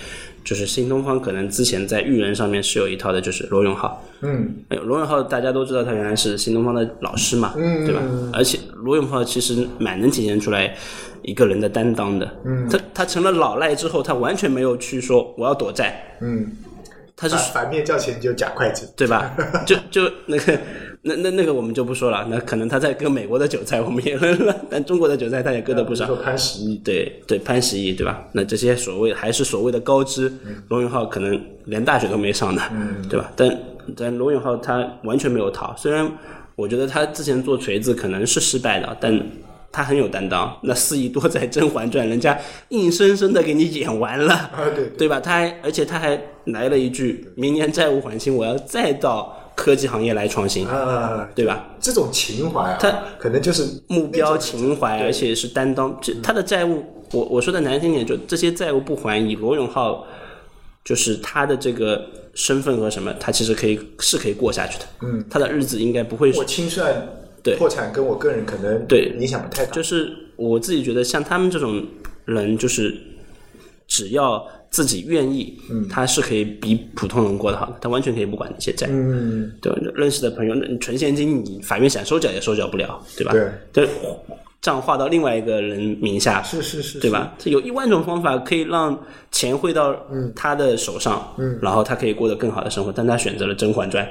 [0.43, 4.03] 就是新东方可能之前在育人上面是有一套的，就是罗永浩。
[4.23, 8.03] 嗯，罗永浩大家都知道，他原来是新东方的老师嘛，嗯，对吧？
[8.33, 10.75] 而且罗永浩其实蛮能体现出来
[11.23, 12.31] 一个人的担当的。
[12.45, 16.17] 嗯，他他成了老赖之后，他完全没有去说我要躲债。
[16.21, 16.51] 嗯，
[17.15, 19.37] 他是反面叫钱就假会计，对吧？
[19.67, 20.59] 就就那个。
[21.07, 26.07] 那那那个我们就不说了，那可能他在割美国的韭菜，我们也 扔了，但中国的韭菜他也割的不少。
[26.07, 28.25] 说潘石屹，对对，潘石屹对吧？
[28.33, 30.33] 那这些所谓还是所谓的高知，
[30.69, 32.63] 罗永浩可能连大学都没上的，
[33.11, 33.31] 对吧？
[33.37, 33.59] 但
[33.95, 36.11] 但罗永浩他完全没有逃，虽然
[36.57, 39.21] 我觉得他之前做锤子可能是失败的，但
[39.71, 40.57] 他很有担当。
[40.63, 42.39] 那四亿多在《甄嬛传》，人家
[42.71, 45.21] 硬生生的给你演完了，对对吧？
[45.21, 51.69] 他还而且他还来了一句：“明年债务还清，我要再到。”科技行业来创新，啊，对吧？
[51.81, 55.97] 这种情怀啊，他可能就是目标情怀，而且是担当。
[56.03, 60.07] 这他的债务，我我说的难听点，就这些债务不还，以罗永浩
[60.85, 64.85] 就是他的这个身份和什么，他其实可以是可以过下去的。
[65.03, 66.33] 嗯，他的日子应该不会。
[66.33, 66.93] 我清算
[67.43, 69.73] 对破产，跟我个人可能对影响不太大。
[69.73, 71.85] 就是我自己觉得，像他们这种
[72.25, 73.01] 人，就是
[73.87, 74.47] 只要。
[74.75, 75.57] 自己愿意，
[75.89, 79.79] 他是可以比普通人过得好的，他完全可以不管那些债，嗯对吧？
[79.95, 83.33] 认识的朋友，你存现金，你法院想收缴也收缴不了，对吧？
[83.73, 83.89] 对，
[84.61, 87.37] 账划到另外一个人名下，是是是，对吧？
[87.45, 88.99] 有一万种方法可以让
[89.31, 89.95] 钱汇到
[90.35, 94.05] 他的手上，嗯然后他可以过得更好的生活，但他选择了《甄嬛传》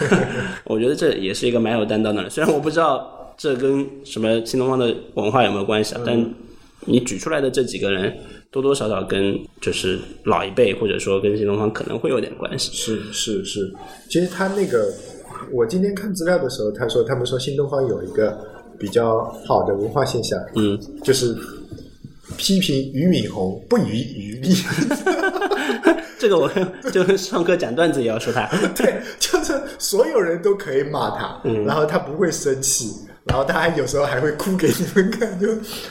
[0.66, 2.30] 我觉得这也是一个蛮有担当的人。
[2.30, 6.22] 虽然我不知道这跟什么新东方的文化有没有关系，啊，但
[6.80, 8.14] 你举出来的这几个人。
[8.52, 12.70] 多多少少跟就是老一辈，或者说跟新东方可能会有点关系。
[12.72, 13.74] 是是是，
[14.10, 14.92] 其实他那个，
[15.50, 18.38] 我今天看资料的时候，他说他们说新东方有一个
[18.78, 21.34] 比较好的文化现象，嗯，就是
[22.36, 24.54] 批评俞敏洪不遗余力。
[26.20, 26.48] 这个我
[26.92, 32.90] 就上课讲段子也要说他， 对，就是所有人都可以骂他，然后他不会生气。
[33.24, 35.48] 然后他还有时候还会哭给你们看，就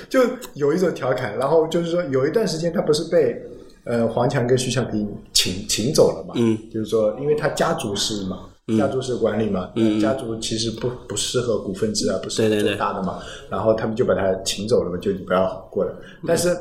[0.09, 1.37] 就有一种调侃。
[1.37, 3.41] 然后就是说，有一段时间他不是被
[3.85, 6.33] 呃黄强跟徐小平请请走了嘛？
[6.35, 13.19] 嗯，就是说，因为他家族式嘛，家族式管理嘛，嗯，家族其实不不适合股份制啊，不是最大的嘛。
[13.49, 15.91] 然后他们就把他请走了嘛，就你不要过来。
[16.27, 16.55] 但是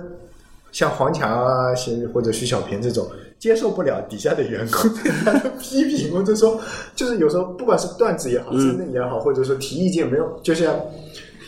[0.73, 1.75] 像黄强啊，
[2.13, 3.07] 或者徐小平这种，
[3.39, 6.61] 接受不了底下的员工 对他的批评，或者说，
[6.95, 10.75] 就是有时候不管是段子也好，真的也好，或者说提意见没有，就像。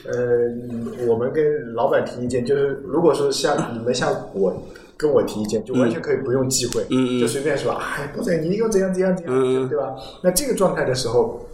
[0.04, 4.52] 呃，我们跟老板提意见，就是如果说像你们像我
[4.96, 6.84] 跟我提意见，就完全可以不用忌讳，
[7.20, 9.94] 就随便说，哎，不对，你又怎样怎样怎样，对吧？
[10.24, 11.46] 那这个状态的时候，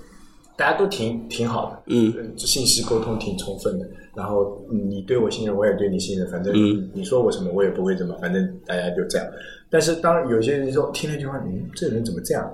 [0.59, 6.53] 大家都挺挺好的，嗯，信息沟通挺充分的，然后你对我信任，我也对你信任，反正
[6.93, 9.27] 你说我什么，我也不会怎么，反正大家就这样。
[9.71, 12.51] 但是当有些人说听了一句话，嗯，这人怎么这样？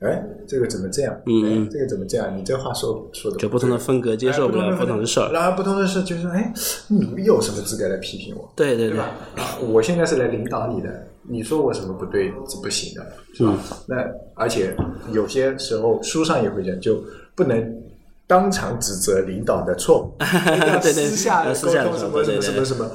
[0.00, 1.20] 哎，这个怎么这样？
[1.26, 2.32] 嗯，这个怎么这样？
[2.38, 6.52] 你这话说说的就不同的风格接受不了不同的事儿，然后不同的事就是说，哎，
[6.86, 8.48] 你有什么资格来批评我？
[8.54, 9.10] 对对对吧？
[9.68, 13.58] 我现在是来领导你的，你说我什么不对是不行的，是吧？
[13.88, 13.96] 那
[14.34, 14.72] 而且
[15.12, 17.02] 有些时候书上也会讲，就
[17.38, 17.82] 不能
[18.26, 20.12] 当场指责领导的错误，
[20.82, 22.90] 私下沟通什么什么什么什么，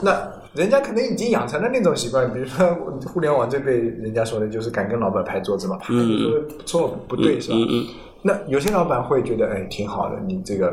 [0.00, 0.30] 那。
[0.52, 2.74] 人家可能已经养成了那种习惯， 比如说
[3.06, 7.56] 互联网这辈人家说的就是敢跟老板拍桌子嘛，啪就说错不对是吧？
[8.22, 10.66] 那有些老板会觉得哎挺好的，你这个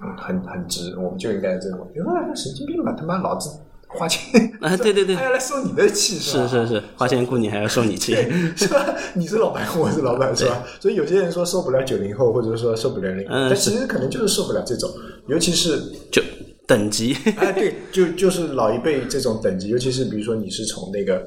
[0.00, 1.80] 嗯很很直，我们就应该这种。
[1.92, 3.50] 比如说神经病吧，他妈老子
[3.96, 4.20] 花钱
[4.60, 8.14] 啊，对对对，还要来受你的气是是是，花钱雇你还要受你气
[8.54, 8.94] 是吧？
[9.14, 10.62] 你是老板，我是老板是吧？
[10.78, 14.90] 所以有些人说受不了九零后，或者说受不了零，但其实可能就是受不了这种，
[15.26, 15.80] 尤其是
[16.12, 16.22] 就。
[16.68, 21.24] 等级哎，对，就就是老一辈这种等级，尤其是比如说你是从那个。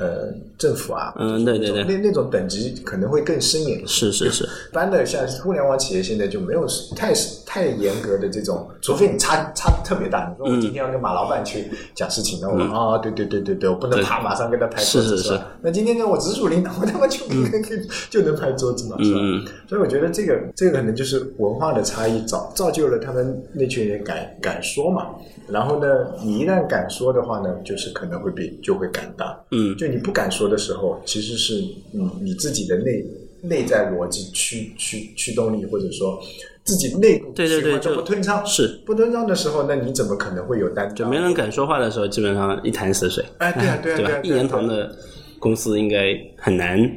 [0.00, 3.86] 呃，政府啊，嗯，对对对，那那种等级可能会更森严。
[3.86, 7.12] 是是是，一般的像互联网企业现在就没有太
[7.44, 10.28] 太严格的这种，除非你差差特别大。
[10.30, 15.46] 你说我今天要跟马老板去讲事情，那我啊，对对对对对，我不能啪马上跟他拍桌子是吧。
[15.62, 17.60] 那今天呢，我直属领导，我他妈就应该
[18.08, 19.20] 就能拍桌子嘛，是吧？
[19.68, 25.08] 所以我觉得这个这个可能就是文化的差异造造就了他们那群人敢敢说嘛。
[25.48, 25.88] 然后呢，
[26.22, 29.34] 你一旦敢说的话呢，就是可能会比就会敢当。
[29.50, 31.54] 嗯，就你不敢说的时候，其实是
[31.92, 33.04] 你你自己的内
[33.42, 36.20] 内在逻辑驱驱驱动力，或者说
[36.64, 38.44] 自己内部对对对就不吞畅。
[38.46, 40.94] 是不吞畅的时候，那你怎么可能会有担？
[40.94, 43.24] 就没人敢说话的时候，基本上一潭死水。
[43.38, 44.20] 哎，对啊，对啊，对吧？
[44.24, 44.94] 一言堂的
[45.38, 46.90] 公司应该很难。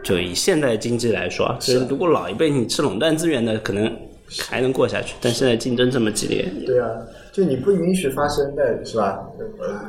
[0.00, 3.92] 就以现代经济来说，所以如果老一辈你吃垄断资源的，可能
[4.40, 5.14] 还能过下去。
[5.20, 6.90] 但现在竞争这么激烈，对啊。
[7.30, 9.28] 就你不允许发生的是吧？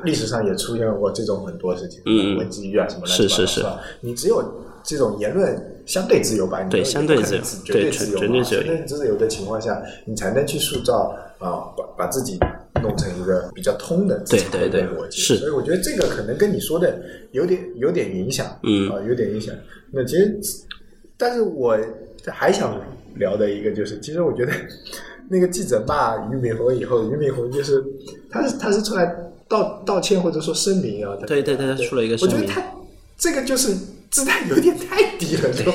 [0.04, 3.80] 历史上也出现过这种很多事情，嗯文字狱啊什么的，是是是吧？
[4.02, 4.43] 你只有
[4.84, 6.62] 这种言论相对自由吧？
[6.69, 12.38] 对，相对自由，绝对自由，绝对自由的情况下，你才能去塑造啊，把把自己
[12.84, 15.19] 弄成一个比较通的对对对逻辑。
[15.19, 19.56] 是，所以我觉得这个可能跟你说的有点有点影响，嗯啊，有点影响。
[19.89, 20.39] 那其实，
[21.17, 21.75] 但是我
[22.28, 22.80] 还想
[23.15, 24.52] 聊的一个就是，其实我觉得。
[25.32, 27.86] 那个记者骂俞敏洪以后，俞敏洪就是
[28.32, 29.06] 他是他是出来
[29.48, 32.38] 道道歉或者说声明啊，对对对，他出了一个声明。
[32.38, 32.65] 我觉得他
[33.15, 33.76] 这个就是
[34.10, 35.72] 姿态有点太低了，就。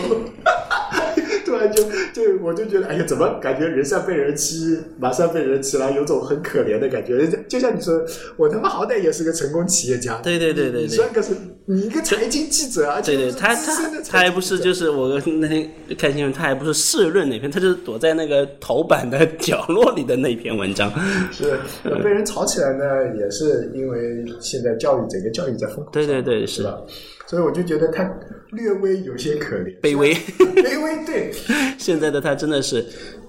[1.68, 7.26] 就就我就觉得，哎呀，怎么感觉人善被人欺，马上被人欺了，有种很可怜的感觉。
[7.48, 8.04] 就像你说，
[8.36, 11.34] 我他妈好歹也是个成功企业家，对对对对，你算个是
[11.66, 20.92] 你一个财经记者啊，对对，他他他还不是就是我那天看新闻，他还不是社论那篇，他就是躲在那个头版的角落里的那篇文章。
[21.32, 21.58] 是
[22.02, 22.84] 被人炒起来呢，
[23.18, 26.78] 也是因为现在教育整个教育在风口，对对对，是吧？
[27.26, 28.04] 所以我就觉得他
[28.54, 31.04] 略微有些可怜，卑微，卑微。
[31.04, 31.30] 对，
[31.78, 32.84] 现在的他真的是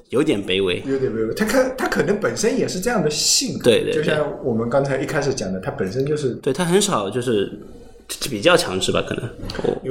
[0.09, 1.33] 有点卑微，有点卑微。
[1.33, 7.51] 他可他可能本身也是这样的性格，对对，就像我们刚才一开始讲的，他本身就是，对他很少就是。
[8.29, 9.29] 比较强势吧，可能。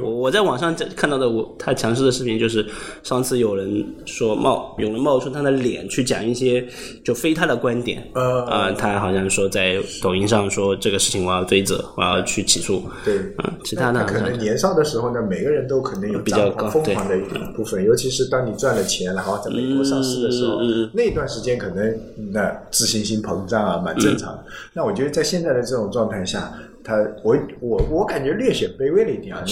[0.02, 2.64] 我我在网上看到的我他强势的视频就是
[3.02, 6.66] 上次有人说冒有人冒出他的脸去讲一些
[7.04, 8.42] 就非他的观点，呃。
[8.44, 17.20] 啊他好像说在抖音上说这个事情我要追责我要去起诉，对，嗯，其他的可能年少的时候呢，每个人都可能有比较高疯狂的一
[17.56, 20.60] 部分，尤其是当你赚了钱然后在美国上市的时候，
[20.92, 21.98] 那段时间可能
[22.32, 24.32] 那自信心膨胀啊，蛮正常。
[24.32, 24.44] 的。
[24.72, 26.52] 那我觉得在现在的这种状态下。
[26.84, 29.42] 他我我我感觉略显卑微了一点啊！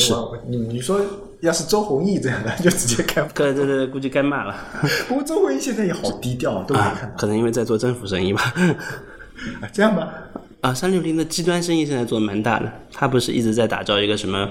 [0.47, 1.01] 你你说
[1.41, 4.55] 要是周鸿祎这样的，就直接开，对对对，估计该骂了。
[5.09, 7.17] 不过周鸿祎现在也好低调，都没看到。
[7.17, 8.43] 可能因为在做政府生意吧。
[9.61, 10.13] 啊这样吧。
[10.61, 14.49] 啊，三六零的极端生意现在做的蛮大的，他不是一直在打造一个什么？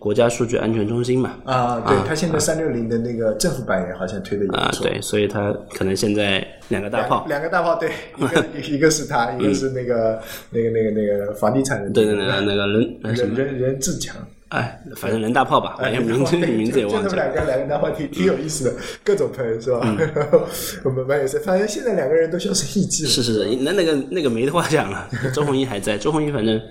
[0.00, 14.16] 国家数据安全中心嘛，啊，对他现在三六零的那个政府版也好像推的也不错，对，所以他可能现在两个大炮，两个大炮，对，一个 一个是他，一个是那个那个那个那个房地产的，对对对，那个人人人人志强，
[14.48, 17.02] 哎，反正人大炮吧，反正名字名字也忘了。
[17.02, 18.72] 就他们两个两个大炮挺挺有意思的，
[19.04, 19.80] 各种喷是吧？
[19.84, 19.98] 嗯。
[20.82, 23.10] 我们蛮有意思，反正现在两个人都销声匿迹了。
[23.10, 25.06] 是是是，那那个那个没话讲了。
[25.34, 26.62] 周鸿祎还在，周鸿祎反正啊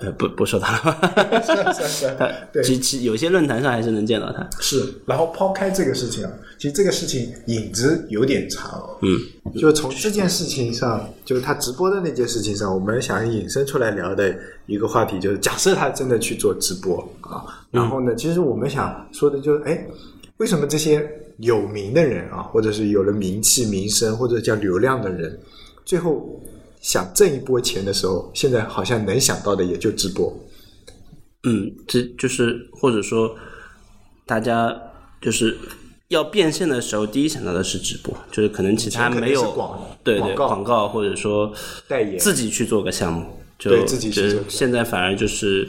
[0.00, 2.06] 呃不不说他了吧，是啊是啊是。
[2.06, 2.62] 啊他对。
[2.62, 4.48] 其其有些论坛上还是能见到他。
[4.60, 9.18] 是，然后抛开这个事情啊，其实这个事情影子有点长，嗯，
[9.58, 14.34] 就从这件事情上，就是他直播的那件事情上，我们想引申出来聊的
[14.66, 19.86] 一个话题，就是假设他真的去做直播啊，然后呢，其实我们想说的就是，哎，
[20.38, 25.38] 为什么这些有名的人啊，或者是有了名气、名声或者叫流量的人，
[25.84, 26.42] 最后
[26.80, 30.32] 想挣一波钱的时候，现在好像能想到的也就直播，
[31.44, 33.34] 嗯，这就是或者说
[34.24, 34.76] 大家
[35.20, 35.56] 就是
[36.08, 40.46] 要变现的时候，第一想到的是直播，就是可能其他没有广对对广告。
[40.48, 41.52] 广告或者说
[41.88, 42.18] 代言。
[42.18, 43.26] 自己去做个项目。
[43.58, 45.66] 就对自己是做现在反而就是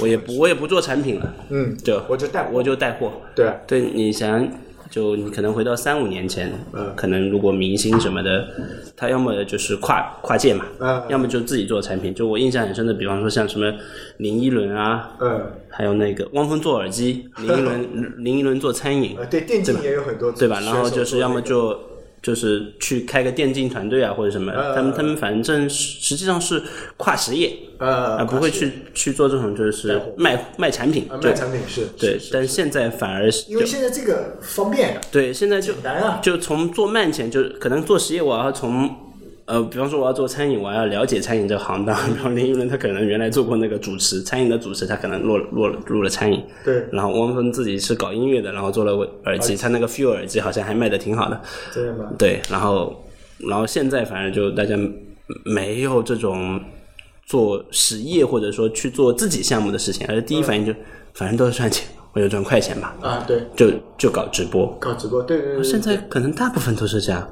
[0.00, 2.50] 我也不我也不做产品了，嗯，就我就带货。
[2.52, 3.46] 我就带货，对。
[3.46, 4.46] 啊对，你想，
[4.92, 8.46] 就你可能回到三五年前，嗯可能如果明星什么的，
[8.94, 12.14] 他要么就是跨跨界嘛，嗯要么就自己做产品。
[12.14, 13.72] 就我印象很深的，比方说像什么
[14.18, 15.40] 林依轮啊，嗯。
[15.74, 17.88] 还有那个汪峰做耳机，林依轮
[18.22, 20.60] 林依轮做餐饮，呃，对，电竞也有很多对吧？
[20.60, 21.74] 然后就是要么就
[22.22, 26.62] 就是去开个电竞团队啊，或者什么，嗯他们他们反正实际上是
[26.96, 35.74] 跨实业，呃，啊，不会去去做这种就是卖卖产品卖产品是对是，是但现在反而是因为现在这个方便，对，现在就
[36.22, 38.88] 就从做慢钱，就可能做实业，我要从
[39.52, 41.94] 呃，比方说我要做餐饮，我要了解餐饮这个行当。
[42.16, 46.42] 然后林依轮他可能原来做过那个主持，餐饮的主持，他可能落落入了餐饮。
[46.64, 48.94] 对然后汪峰自己是搞音乐的，然后做了
[49.26, 51.38] 耳机，他那个 Feel 耳机好像还卖的挺好的。
[51.74, 52.10] 对吧？
[52.16, 53.04] 对，然后
[53.46, 54.74] 然后现在反正就大家
[55.44, 56.58] 没有这种
[57.26, 60.72] 做实业或者说去做自己项目的事情，而第一反应就
[61.12, 64.66] 反正都是赚钱，我就赚快钱吧，啊，对，就就搞直播。
[64.80, 67.28] 搞直播，对对对对，现在可能大部分都是这样，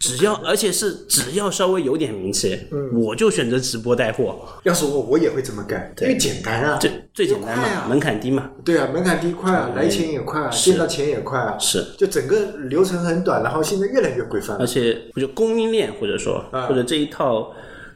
[0.00, 3.00] 只要而且是只要稍微有点名气，嗯。
[3.00, 7.86] 我就选择直播带货，要是我我也会这么干，因为简单啊，最最简单嘛，啊。
[7.86, 11.84] 门槛低嘛，对啊，门槛低快啊，来钱也快啊，见到钱也快啊，是。
[11.98, 14.56] 就整个流程很短，然后现在越来越规范。
[14.56, 16.66] 了，而且我觉得供应链或者说啊。
[16.66, 17.52] 或者这一套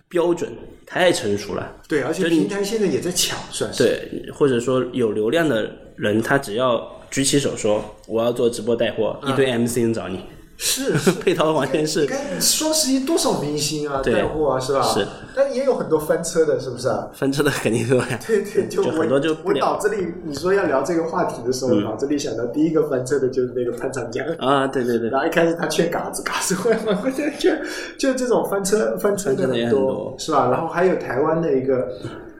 [0.08, 0.52] 标准
[0.86, 10.20] 太成熟了，对，而且平台现在也在抢，算是，对，或者说有流量的人，他只要举起手说我要做直播带货，一堆 MCN 找你，
[10.56, 11.10] 是是。
[11.24, 14.82] 配套完全是看双十一多少明星啊，对带货啊，是吧？
[14.82, 17.08] 是，但也有很多翻车的，是不是啊？
[17.12, 18.18] 分车的肯定多呀？
[18.26, 24.24] 对对，就很多就我脑子里你说要聊这个话题的时候，脑子里想到第一个翻车的就是那个潘长江。
[24.38, 27.50] 啊，对对对，然后一开始他缺嘎子，嘎子会还 就就
[27.98, 30.50] 就这种翻车翻车的很多是吧？
[30.50, 31.88] 然后还有台湾的一个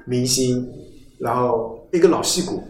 [0.04, 0.68] 明星，
[1.18, 2.62] 然后一个老戏骨，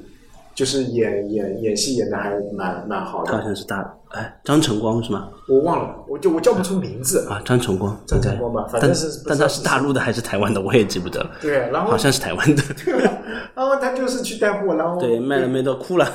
[0.54, 3.32] 就是演演演戏演的还蛮蛮好的。
[3.32, 5.28] 他好，像是大哎张晨光是吗？
[5.48, 7.26] 我忘了，我就我叫不出名字。
[7.28, 12.62] 啊，张晨光，张晨光吧反但正是但他是大陆的还是台湾的，我也记不得了，对，然后好像是台湾的，
[13.54, 16.06] 然后他就是去带货，然后对，卖了卖到哭了，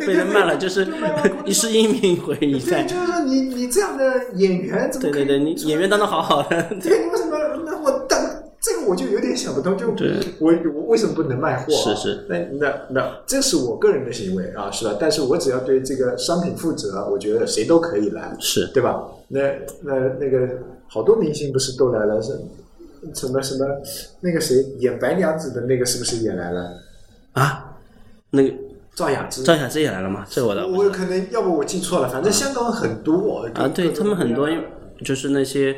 [0.00, 0.86] 被人骂了，就是
[1.46, 7.38] 一世英名毁于对，在，就是说你你这样的演员怎么对对对，你演员当的好好的，对，你为什么？
[7.64, 8.18] 那我当
[8.60, 9.88] 这个我就有点想不通，就
[10.38, 11.94] 我我为什么不能卖货、啊？
[11.94, 14.96] 是是，那那那这是我个人的行为啊，是吧？
[14.98, 19.04] 但是我只要对这个商品负责，我觉得谁都可以来，是对吧？
[19.28, 19.40] 那
[19.82, 20.48] 那那个
[20.88, 22.20] 好多明星不是都来了？
[22.22, 22.40] 是
[23.14, 23.64] 什么什么
[24.20, 26.72] 那个谁演白娘子的那个是不是也来了？
[27.32, 27.76] 啊，
[28.30, 28.52] 那个
[28.94, 29.42] 赵雅芝。
[29.44, 30.26] 赵雅芝也来了吗？
[30.28, 34.48] 这我我可能要不我记错了，反正香港很多啊，对他们很多
[35.04, 35.76] 就是那些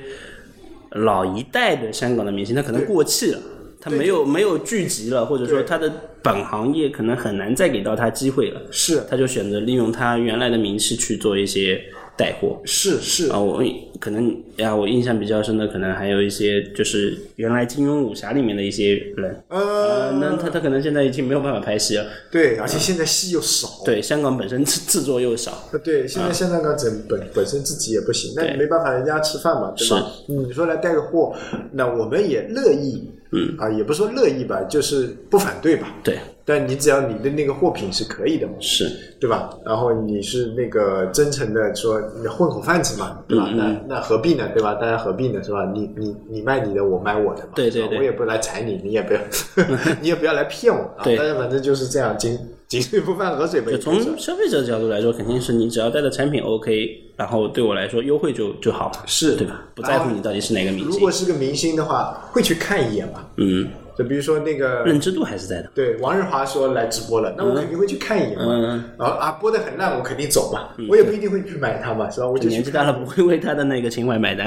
[0.90, 3.38] 老一代的香港的明星，他可能过气了。
[3.82, 5.90] 他没有没有聚集了，或者说他的
[6.22, 9.02] 本行业可能很难再给到他机会了，是。
[9.08, 11.82] 他就选择利用他原来的名气去做一些
[12.16, 12.60] 带货。
[12.64, 13.62] 是是啊，我
[13.98, 22.06] 可能呀，我印象比较深的，可能还有一些就是原来金庸武侠里面的一些人，呃，呃，那他他可能现在已经没有办法拍戏了。
[22.30, 30.10] 对，而且现在戏又少，对，香港本身制制作又少，呃对，现在香港整本本身自己也不行，那没办法，人家吃饭嘛，对吧？
[30.26, 31.34] 你说来带个货，
[31.72, 35.94] 那我们也乐意，嗯啊，也不说乐意吧，就是不反对吧。
[36.02, 36.18] 对，
[36.50, 39.50] 但你只要你的那个货品是可以的嘛，是对吧？
[39.64, 43.46] 然后你是那个真诚的说你混口饭吃嘛，对吧？
[43.52, 44.74] 嗯那那何必呢，对吧？
[44.74, 45.70] 大家何必呢，是吧？
[45.72, 49.20] 你你你卖你的，我卖我的嘛，对对对我也不来踩你，你也不要
[50.02, 51.04] 你也不要来骗我啊！
[51.04, 52.36] 对大家反正就是这样，井
[52.66, 59.62] 井水不犯河水呗就从消费者角度来说，肯定是你只要带的产品 OK，然后对我来说优惠就就好了，是对吧？
[59.76, 63.68] 不在乎你到底是哪个明星如果，是个明星的话，会去看一眼嘛，嗯，
[64.02, 65.68] 就比如说那个认知度还是在的。
[65.74, 68.46] 对，王日华说来直播了，那我肯定会去看一眼嘛。
[68.48, 72.26] 嗯然后啊，播的很烂，我肯定走嘛，我也不一定会去买它嘛，是吧？
[72.28, 74.46] 我就年纪大了不会为他的那个情怀买单。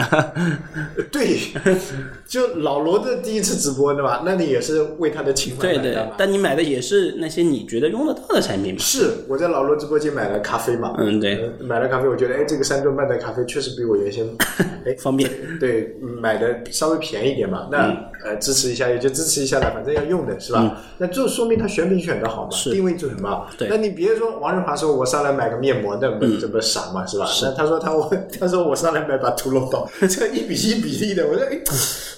[1.11, 1.37] 对，
[2.27, 4.23] 就老罗的第一次直播对吧？
[4.25, 8.79] 那你也是为他的情怀买单嘛？，但你买的也是那些你觉得用得到的产品嘛？
[8.79, 10.95] 是我在老罗直播间买了咖啡嘛？
[10.97, 14.25] 嗯对呃买了咖啡，我觉得哎，这个山顿半的咖啡确实比我原先
[14.85, 15.29] 哎方便。
[15.59, 17.67] 对买的稍微便宜一点嘛。
[17.71, 20.77] 那、嗯呃支持一下也就支持一下来，反正要用的是吧？
[20.97, 23.45] 那就说明他选品选的好嘛，定位准嘛。
[23.57, 27.27] 对那你别说王日华说我上来买个面膜，那不这不傻嘛是吧？
[27.41, 31.59] 那他说他我他说我上来买把屠龙刀，这一比一比例的，我说哎，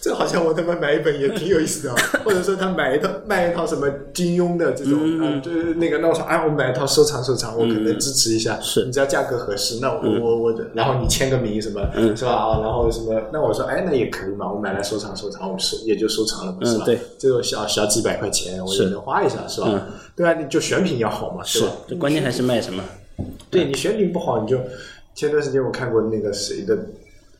[0.02, 11.82] 这好像我他妈买一本也挺有意思的啊， 或者说他买一套卖一套什么金庸的这种啊，就是那个那我说哎，我买一套收藏收藏，我可能支持一下，是你只要价格合适，那我我我然后你签个名什么，
[12.16, 12.32] 是吧？
[12.32, 16.86] 啊，然后什么，那我说哎，那也可以嘛，我买来收藏收藏，我收也就收藏了嘛，是吧？
[16.86, 19.88] 对，这种小小几百块钱我也是能花一下，是吧？
[20.16, 22.84] 对啊，你就选品要好嘛，是吧？，这关键还是卖什么？
[23.50, 24.60] 对你选品不好，你就
[25.14, 26.78] 前段时间我看过那个谁的，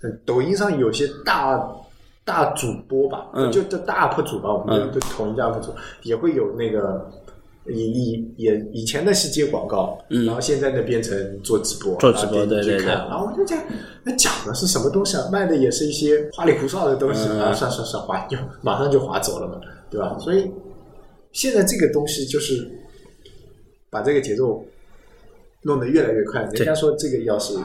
[0.02, 1.76] 呃抖音上有些大
[2.24, 7.10] 大主播吧，嗯就就大 UP 主吧，我们就就同一家 UP 主也会有那个。
[7.68, 13.62] 以以也以前呢是接广告，然后现在呢变成做直播，嗯做直播对对对看然后我就讲，
[14.04, 15.30] 那讲的是什么东西啊？
[15.32, 19.60] 卖的也是一些花里胡哨的东西嗯啊，算算算，划就马上就划走了嘛，
[19.90, 20.18] 对吧？
[20.20, 20.50] 所以
[21.32, 22.70] 现在这个东西就是
[23.90, 24.64] 把这个节奏
[25.64, 26.44] 弄得越来越快。
[26.44, 27.56] 人家说这个要是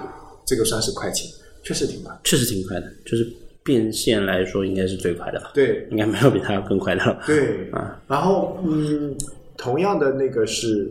[0.47, 1.31] 这个算是快钱，
[1.63, 2.19] 确实挺快。
[2.25, 3.29] 确实挺快的，就是
[3.63, 7.23] 变现来说应该是最快的吧，对应该没有比它更快的了。
[7.27, 9.15] 对啊，然后嗯，
[9.61, 10.91] 同样的那个是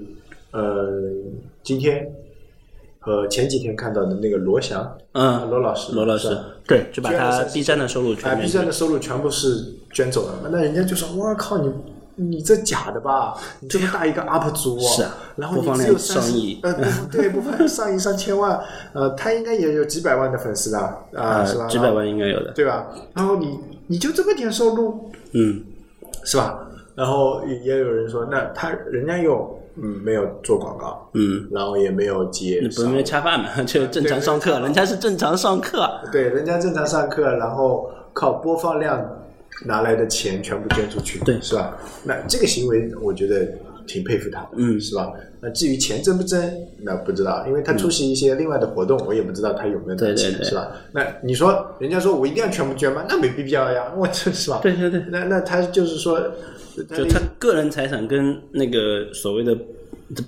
[0.51, 1.01] 呃，
[1.63, 2.07] 今天
[2.99, 11.73] 和前几天看到的那个罗翔，嗯，罗老师，罗老师，对，就把他 B 站的收入哎全面，B 站的收入全部是捐走了，那人家就说：“我靠，你
[12.15, 13.35] 你这假的吧？
[13.59, 18.61] 你这么大一个 UP 主、哦，是啊然后你只有三十呃，不对，播放量上亿上千万，
[18.93, 20.77] 呃，他应该也有几百万的粉丝的
[21.15, 21.65] 啊、是吧？
[21.65, 22.51] 几百万应该有的。
[22.51, 22.85] 对吧？
[23.15, 25.63] 然后你你就这么点收入，嗯，
[26.23, 26.68] 是吧？
[26.99, 35.89] 然后也也有人说，那他人家又嗯没有做广告，嗯，然后也没有接你不是因为恰饭嘛， 就正常上课，人家是正常上课。
[36.11, 38.99] 对，人家正常上课，然后靠播放量
[39.65, 41.77] 拿来的钱全部捐出去，对是吧？
[42.03, 43.47] 那这个行为，我觉得
[43.87, 45.09] 挺佩服他的，嗯是吧？
[45.41, 46.37] 那至于钱挣不挣，
[46.83, 50.67] 那不知道，因为他出席一些另外的活动，我也不知道他有没有拿钱，对对对是吧？
[50.91, 53.05] 那你说，人家说我一定要全部捐吗？
[53.07, 54.59] 那没必要呀，我这是吧？
[54.61, 56.21] 对对对，那那他就是说，
[56.83, 59.55] 就他个人财产跟那个所谓的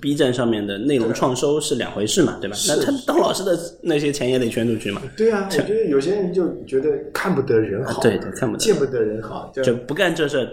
[0.00, 2.56] B 站上面的内容创收是两回事嘛，对吧？
[2.68, 10.48] 那他当老师的那些钱也得捐出去嘛，对啊，我觉得有些人就觉得看不得人好，对对看不得见不得人好，就就不干这事儿，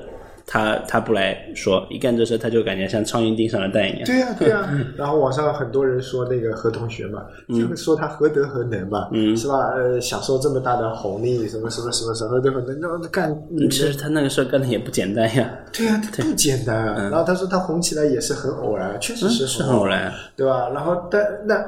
[0.51, 4.01] 他他不来说，一干这事他就感觉像苍蝇盯上了蛋一样。
[4.05, 9.73] 对呀、对呀、 然后网上很多人说那个何同学嘛，嗯就说他何德何能嘛，是吧？
[9.75, 13.39] 呃，享受这么大的红利，什么什么什么什么何德何能，那干，
[13.69, 17.09] 其实他那个事儿干的也不简单呀， 对呀、他不简单啊。
[17.11, 20.13] 然后他说他红起来也是很偶然，确实嗯，是是很偶然，很偶然。
[20.35, 20.69] 对吧？
[20.73, 21.63] 然后但那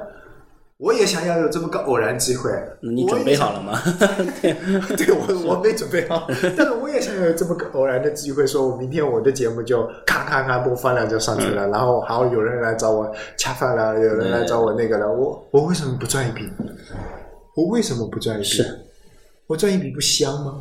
[0.82, 3.80] 我也想要有这么个偶然机会，你准备好了吗？
[4.42, 4.52] 对，
[4.98, 6.26] 对我我没准备好，
[6.58, 16.50] 但是我也想要有这么个偶然的机会，说我明天我的节目就咔咔咔播放量就上去了，然后好有有人来找我恰饭了，有人来找我那个了，我我为什么不赚一笔？
[17.56, 18.64] 我为什么不赚一笔？
[19.46, 20.60] 我赚一笔不香吗？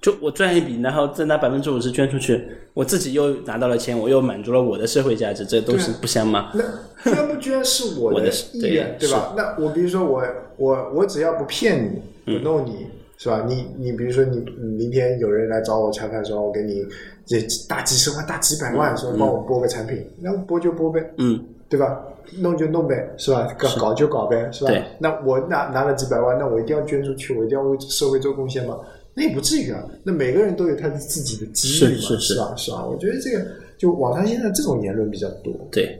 [0.00, 2.44] 就我赚一笔，然后再拿百分之五十捐出去，
[2.74, 6.52] 我自己又拿到了钱，我又满足了我的社会价值，这都是不香吗？
[6.54, 9.34] 那捐不捐是我的意愿，对对吧？
[9.36, 10.22] 那我比如说我
[10.56, 12.86] 我我只要不骗你，不弄你。
[13.20, 13.44] 是吧？
[13.48, 16.86] 你你比如说你你明天有人来找我恰饭，说我给你
[17.26, 17.36] 这
[17.68, 22.00] 大几十万、大几百万，说帮我播个产品，那我播就播呗，嗯，对吧？
[22.36, 23.48] 弄就弄呗，是吧？
[23.58, 24.70] 搞搞就搞呗，是吧？
[25.00, 28.78] 那我拿拿了几百万，那我一定要捐出去，我一定要为社会做贡献吗？
[29.18, 29.84] 那也不至于啊。
[30.04, 32.54] 那每个人都有他的自己的机遇嘛，是吧？
[32.56, 32.86] 是吧？
[32.86, 33.44] 我觉得这个
[33.76, 35.98] 就网上现在这种言论比较多，对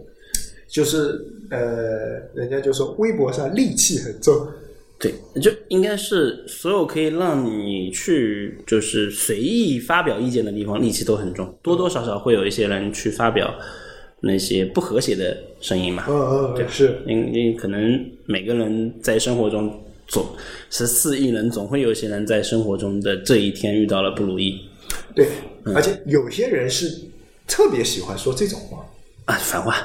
[0.68, 4.46] 就是呃，人家就说微博上戾气很重，
[4.98, 13.54] 对，就应该是所有可以让你去就是随意发表意见的地方，戾气都很重，多多少少会有一些人去发表
[14.20, 16.04] 那些不和谐的声音嘛。
[16.08, 19.72] 嗯嗯对，是因因可能每个人在生活中
[20.08, 20.26] 总
[20.70, 24.60] 十四亿人，总会有一些人在生活中的这一天遇到了不如意
[25.14, 25.28] 对，
[25.64, 26.90] 嗯而且有些人是
[27.46, 28.84] 特别喜欢说这种话。
[29.26, 29.76] 啊，反话。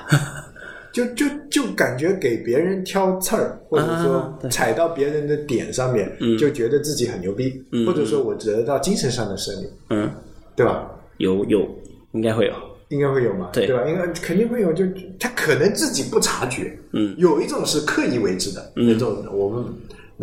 [0.93, 6.07] 就就就感觉给别人挑刺儿，或者啊说踩到别人的点上面，
[6.37, 7.51] 就觉得自己很牛逼，
[7.83, 10.07] 或者说我得到精神上的胜利，嗯，
[10.55, 10.87] 对吧？
[11.17, 11.67] 有有，
[12.11, 12.53] 应该会有。
[12.89, 13.89] 应该会有嘛，对吧？
[13.89, 14.85] 应该肯定会有，就
[15.19, 16.77] 他可能自己不察觉。
[16.91, 19.65] 嗯，有一种是刻意为之的，那种我们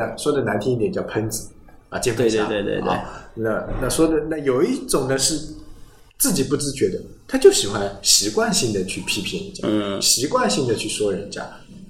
[0.01, 1.51] 那说的难听一点叫喷子
[1.91, 2.17] 啊，键。
[2.17, 2.89] 对对对对对。
[2.89, 5.55] 啊那那说的那有一种呢是
[6.19, 6.99] 自己不自觉的，
[7.29, 10.03] 他就喜欢习惯性的去批评人家，嗯。
[10.03, 11.47] 习惯性的去说人家，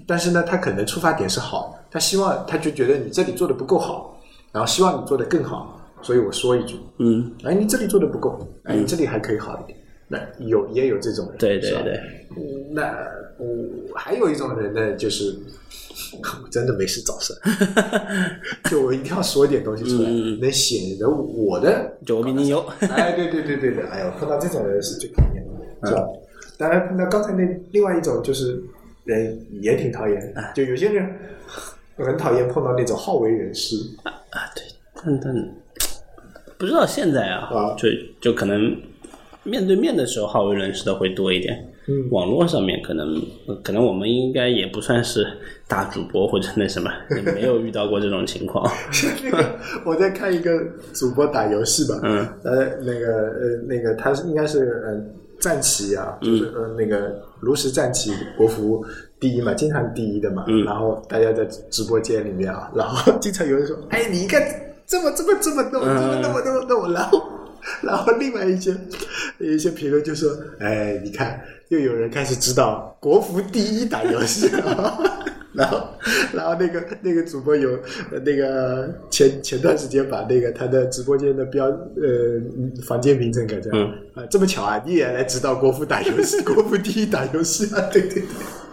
[0.06, 4.20] 但是呢，他可能出发点是好的，他希望他就觉得你这里做的不够好，
[4.52, 9.78] 然后希望你做的更好，所以我说一句，嗯，哎，你这里做的不够，哎，你这里还可以好一点。
[10.12, 12.00] 那有也有这种人，对对对，
[12.36, 12.92] 嗯那
[13.38, 15.34] 我还有一种人呢，就是
[16.42, 17.32] 我真的没事找事，
[18.70, 22.61] 就我一定要说一点东西出来，嗯能显得我的，就我比你牛。
[22.80, 25.44] 哎，对对对对对，哎呦，碰到这种人是最讨厌
[25.80, 26.06] 的，是吧？
[26.58, 27.42] 当然，那刚才那
[27.72, 28.62] 另外一种就是
[29.04, 31.08] 人也挺讨厌的，就有些人
[31.96, 34.12] 很讨厌碰到那种好为人师，啊，
[34.54, 34.64] 对，
[35.02, 35.54] 但但
[36.58, 37.74] 不知道现在啊，啊。
[37.78, 37.88] 就
[38.20, 38.76] 就可能
[39.42, 41.70] 面对面的时候好为人师的会多一点，嗯
[42.11, 43.20] 网络上面可能
[43.64, 45.26] 可能我们应该也不算是
[45.66, 48.70] 大主播或者那什么， 也没有遇到过这种情况。
[49.24, 50.61] 那个我在看一个
[50.93, 55.01] 主播打游戏吧，嗯，呃，那个呃，那个他是应该是呃
[55.41, 58.85] 战旗啊，就是嗯呃那个炉石战旗国服
[59.18, 64.41] 第一嘛，经常第一的嘛，嗯然后大家在直播间里面啊，然后经常有人说，哎，你看
[64.87, 67.20] 这么这么这么弄，这么嗯那么那么弄，然后。
[67.82, 68.74] 然后另外一些
[69.38, 70.30] 有一些评论就说
[70.61, 75.26] ：“哎，你看，又有人开始知道国服第一打游戏了。
[75.52, 75.84] ”然后，
[76.32, 77.72] 然后那个那个主播有
[78.12, 82.40] 呃那个前前段时间把那个他的直播间的标呃
[82.86, 87.80] 房间名称改成嗯啊这么巧啊，你也来指导国服打游戏，国服第一打游戏啊？
[87.92, 88.22] 对对对，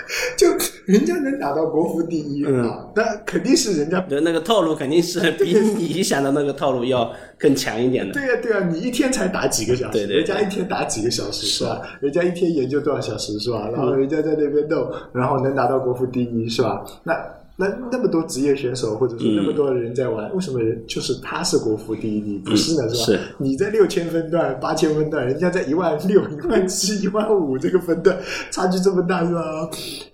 [0.37, 0.47] 就
[0.85, 5.53] 人家能打到国服第一嗯啊，那肯定是人家的那个套路肯定是 比
[5.93, 8.13] 你想的那个套路要更强一点的。
[8.13, 11.81] 对呀、对呀、你一天才打几个小时，对对对人家一天打几个小时是吧？
[12.01, 13.69] 人家一天研究多少小时是吧？
[13.73, 16.83] 然后人家在那边弄，然后能拿到国服第一是吧？
[17.03, 17.13] 那
[17.59, 22.87] 那那么多职业选手或者说那么多人在玩，为什么人就是他是国服第一，你不是呢？
[22.93, 23.17] 是吧？
[23.17, 28.15] 是你在六千分段、八千分段，人家在一万六、 一万七、一万五这个分段
[28.51, 29.67] 差距这么大是吧？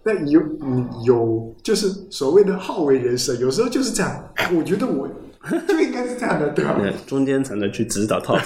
[0.03, 4.31] 那有嗯有就是所谓的好为人师，有时候就是这样。
[4.35, 5.05] 哎，我觉得我
[5.67, 6.75] 就应该是这样的，对吧？
[6.81, 8.41] 对，中间层的去指导套路。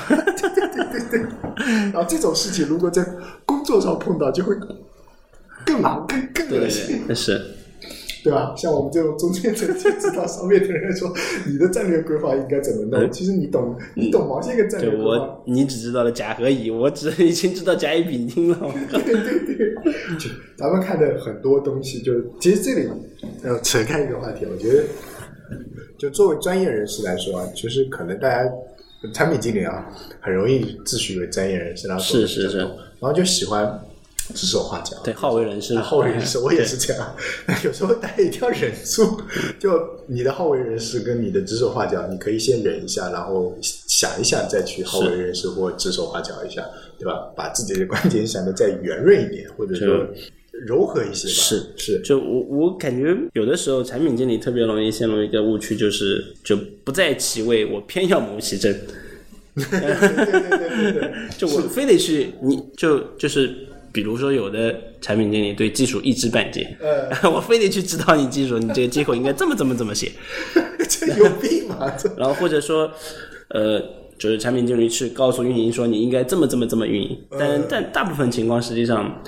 [1.67, 3.05] 然后这种事情如果在
[3.45, 4.55] 工作上碰到，就会
[5.63, 7.39] 更忙、更更对对恶心，对，是。
[8.23, 8.53] 对吧？
[8.55, 11.13] 像我们这种中间层就知道上面的人说
[11.45, 15.05] 你的战略规划应该怎么弄，嗯其实你懂，你懂毛线个战略规划。
[15.05, 18.57] 我，你只知道了甲和乙，我只 已经知道甲乙丙丁了。
[18.89, 19.75] 对对对，
[20.17, 22.89] 就咱们看的很多东西，就其实这里
[23.43, 24.83] 呃扯开一个话题，我觉得
[25.97, 28.49] 就作为专业人士来说啊，其实可能大家
[29.13, 29.87] 产品经理啊，
[30.19, 32.69] 很容易自诩为专业人士，然后是是是然
[33.01, 33.79] 后就喜欢
[34.33, 35.75] 指手画脚，对，好为人师。
[35.79, 37.15] 好为人师，我也是这样。
[37.63, 39.21] 有时候大家一定要忍住，
[39.59, 39.71] 就
[40.07, 46.63] 你的好为人师跟你的指手画脚，你可以先忍一下，然后想一想再去好为人师或指手画脚一下，
[46.99, 47.31] 对吧？
[47.35, 50.07] 把自己的观点想的再圆润一点，或者说
[50.51, 51.33] 柔和一些吧。
[51.33, 58.75] 是是，就我我感觉有的时候产品经理特别容易陷入一个误区，就是就不在其位，我偏要谋其政。
[59.55, 63.67] 对对对对对， 就我非得去，你就就是
[63.97, 70.11] 比如说有的产品经理对技术一知半解，呃， 我非得去指导你技术，你这个接口应该这么这么这么写，
[70.87, 71.91] 这有病吗？
[71.97, 72.91] 这然后或者说，
[73.47, 73.79] 呃，
[74.19, 79.19] 就是产品经理去告诉运营说你应该这么这么这么运营，但但大部分情况实际上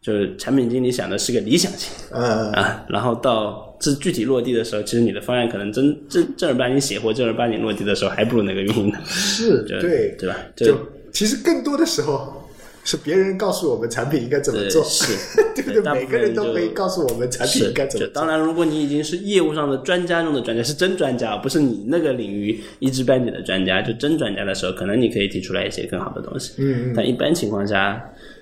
[0.00, 10.36] 就是产品经理想的是个理想型呃，啊，然后到这具体落地的时候，其实你的方案可能真正正儿八经写或正儿八经落地的时候，还不如那个运营呢，是对吧？
[10.54, 10.78] 就
[11.12, 12.40] 其实更多的时候。
[12.84, 15.12] 是别人告诉我们产品应该怎么做，对是
[15.56, 15.82] 对不对？
[15.82, 18.14] 对每个人都可以告诉我们产品应该怎么做。
[18.14, 26.52] 当然，如果你已经是业务上的专家中的专家，是真专家，不是你那个领域一知半解的专家，就真专家的时候，可能你可以提出来一些更好的东西。
[26.58, 28.00] 嗯嗯但一般情况下，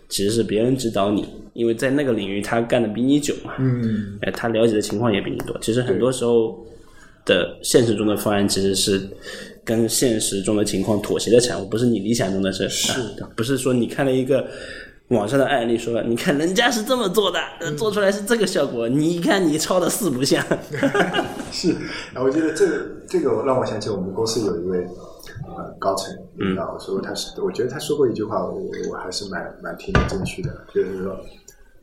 [0.08, 1.24] 其实是别人指导你，
[1.54, 5.56] 因为在那个领域他干的比你久嘛，嗯，哎，他了解的情况也比你多。
[5.60, 6.66] 其实很多时候
[7.24, 9.08] 的现实中的方案其实是
[9.64, 12.68] 跟现实中的情况妥协的产物，不是你理想中的事。
[12.68, 14.46] 是、啊，不是说你看了一个。
[15.08, 20.42] 网上的案例说，你看人家是这么做的，呃做出来是这个效果，你看你抄的四不像。
[21.52, 21.72] 是，
[22.14, 24.78] 啊，我觉得这个这个让我想起我们公司有一位
[25.46, 28.58] 呃高层领导说他是，我觉得他说过一句话，我
[28.90, 31.20] 我还是蛮蛮听得进去的，就是说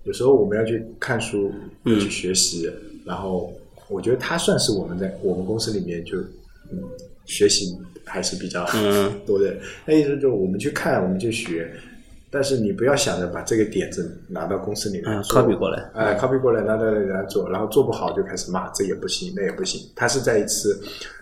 [0.05, 1.51] 有时候我们要去看书，
[1.83, 2.67] 要去学习，
[3.05, 3.53] 然后
[3.89, 6.17] 我觉得他算是我们在我们公司里面就
[6.71, 6.79] 嗯
[7.25, 8.65] 学习还是比较
[9.25, 9.55] 多的。
[9.85, 11.69] 那意思就是我们去看，我们去学。
[12.31, 19.81] 但是你不要想着把这个点子拿到公司里面，copy 过来，哎，copy 过来拿到那里来做，然后做不好就开始骂，这也不行，那也不行。
[19.95, 20.79] 他是在一次，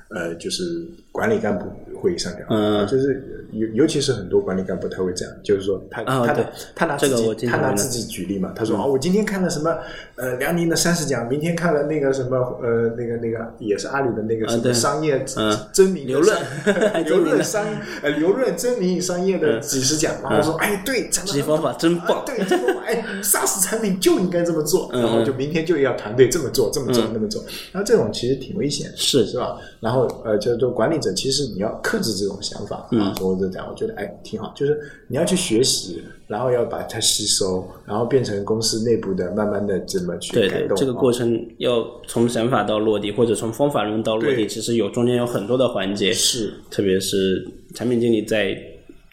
[0.09, 0.85] 呃，就是
[1.17, 1.65] 管理干部
[1.99, 6.45] 会议上聊，嗯，就是尤尤其是很多管理干部他会这样，就是说他他的
[6.75, 9.75] 他拿自己他拿自己举例嘛，他说哦，我今天看了什么
[10.15, 15.25] 呃辽宁的三十讲，明天看了那个什么呃那个那个也是阿里的那个什么商业
[15.73, 16.37] 真名刘润。
[17.05, 17.65] 刘润商
[18.03, 21.09] 呃刘润真名商业的几十讲，然后说哎对。
[21.09, 27.43] 这方法真棒，对，这方法哎，SaaS 产品就应该这么做，然后就明天就要团队这么做，这么做，那么做。
[27.71, 29.25] 然后这种其实挺危险，是。
[29.25, 29.57] 是吧？
[29.79, 34.53] 然后呃，就是说管理者其实你要克制这种想法啊，或者这样，我觉得哎挺好。
[34.55, 48.55] 就是你要去学习，然后要把它吸收，然后变成公司内部的，慢慢的怎么去对对，这个过程要从想法到落地，或者从方法论到落地，其实有中间有很多的环节，是，特别是产品经理在。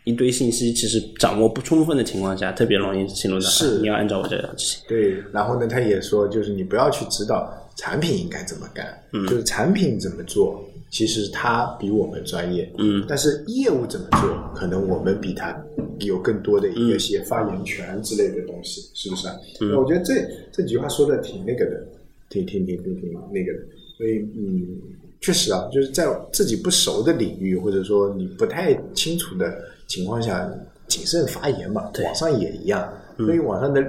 [0.07, 4.83] 一堆信息其实掌握不充分的情况下，特别容易陷入到是你要按照我这个执行。
[4.87, 8.87] 对，然后呢，他也说，就是你不要去指导产品应该怎么干，
[9.29, 15.57] 就是产品怎么做，其实他比我们专业，嗯，但是业务怎么做，可能我们比他
[16.01, 19.35] 有更多的一些发言权之类的东西，是不是啊？
[19.61, 20.14] 那我觉得这
[20.53, 21.87] 这句话说的挺那个的，
[22.31, 23.59] 挺挺挺挺挺那个的，
[23.97, 24.79] 所以嗯，
[25.20, 29.53] 确实啊，就是在自己不熟的领域，或者说你不太清楚的。
[29.87, 30.51] 情况下
[30.89, 33.85] 谨慎发言嘛，网上也一样，所以网上的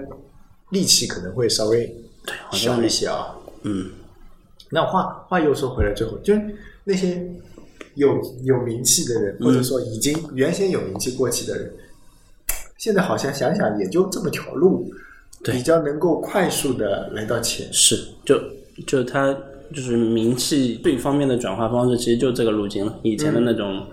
[0.72, 1.90] 力气可能会稍微
[2.52, 3.34] 小一些啊。
[3.66, 3.90] 嗯，
[4.70, 6.42] 那话话又说回来，最后就是
[6.86, 7.22] 那些
[7.96, 11.74] 有有名气的人，或者说已经原先有名气过气的人，
[12.78, 14.90] 现在好像想想也就这么条路，
[15.44, 17.68] 比较能够快速的来到钱。
[17.74, 18.40] 是，就
[18.88, 19.36] 就他
[19.74, 23.00] 就是名气对方面的转化方式，其实就这个路径了。
[23.04, 23.86] 以前的那种。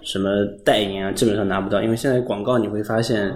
[0.00, 0.30] 什么
[0.64, 3.30] 代言啊，基本上拿不到，因为现在广告你会发现，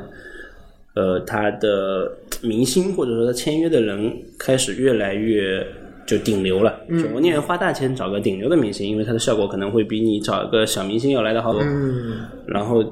[0.95, 2.11] 呃，他的
[2.43, 5.67] 明星或者说他签约的人开始越来越
[6.07, 6.81] 就顶流了。
[6.91, 11.57] 就我宁愿花大钱找个顶流的明星，因为他的效果可能会比你找一个小明星要来的好。
[11.61, 12.21] 嗯。
[12.47, 12.85] 然后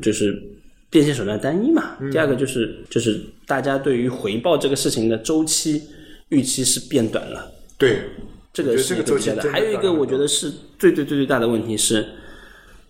[0.00, 0.42] 就是
[0.88, 1.96] 变现手段单一嘛。
[2.10, 5.82] 第二个就是就是大家对于回报这个事情的周期
[6.30, 7.50] 预期是变短了。
[7.76, 7.98] 对，
[8.52, 9.42] 这个是周期的。
[9.52, 12.04] 还有一个我觉得是最最最最大的问题是。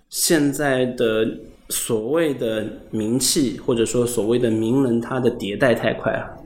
[0.09, 1.29] 现在的
[1.69, 6.37] 所谓的名气，或者说所谓的名人，他的迭代太快了，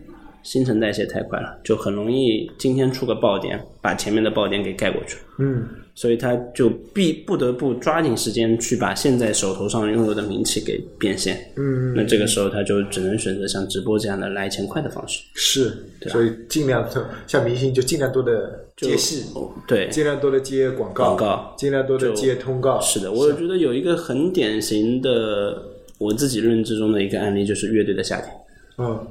[0.43, 5.19] 新陈代谢太快了，就很容易今天出个爆点，把前面的爆点给盖过去。
[5.39, 5.67] 嗯。
[6.01, 11.37] 所以他就必不得不抓紧时间去把现在手头上拥有的名气给变现。
[11.57, 15.23] 嗯，那这个时候他就只能选择像直播这样的来钱快的方式。
[15.35, 15.71] 是，
[16.09, 16.89] 所以尽量
[17.27, 19.27] 像明星就尽量多的接戏，
[19.69, 22.81] 对，尽量多的接广告，广告，尽量多的接通告。
[22.81, 25.63] 是的，我觉得有一个很典型的
[25.99, 28.35] 我自己认知中的一个案例，就是乐队的夏天。
[28.79, 29.07] 嗯。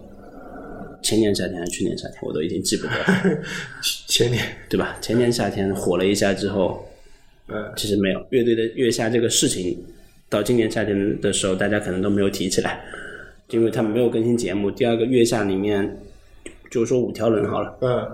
[1.01, 2.91] 前年夏天还是去年夏天，我都已经记不得。
[4.07, 4.97] 前年对吧？
[5.01, 6.87] 前年夏天火了一下之后，
[7.47, 9.77] 嗯，其实没有乐队的月下这个事情，
[10.29, 12.81] 到今年夏天的时候，大家可能都没有提起来，
[13.49, 14.69] 因为他们没有更新节目。
[14.69, 15.97] 第二个月下里面，
[16.69, 18.07] 就说五条人好了，嗯，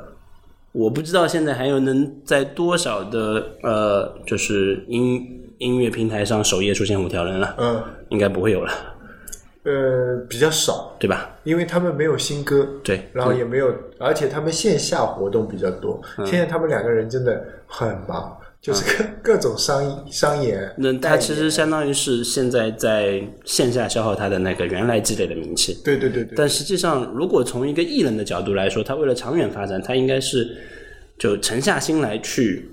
[0.72, 8.95] 我不知道现在还有能在多少的呃，就是音音乐平台上首页出现五条人了，嗯，应该不会有了。
[9.66, 11.36] 呃，比较少，对吧？
[11.44, 16.00] 因为他们没有新歌，对，然后也没有，而且他们线下活动比较多。
[16.24, 18.84] 现在他们两个人真的很忙，就是
[19.24, 20.72] 各各种商商演。
[20.78, 25.82] 那他其实相当于是现在在线下消耗他的那个原来积累的名气。
[25.84, 26.36] 对对对对。
[26.36, 30.56] 但实际上，如果从一个艺人的角度来说，他为了长远发展，他应该是
[31.18, 32.70] 就沉下心来去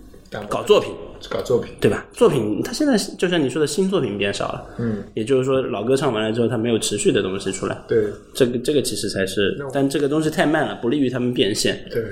[0.47, 0.93] 搞作品。
[1.28, 2.06] 搞作品，对吧？
[2.12, 8.04] 作品，他现在就像你说的新作品变少了，嗯，也就是说老歌唱完了之后，他没有持续的东西出来，对，
[8.34, 12.02] 这个这个其实才是，但这个东西太慢了，不利于他们变现，对，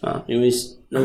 [0.00, 0.50] 啊，因为
[0.88, 1.00] 那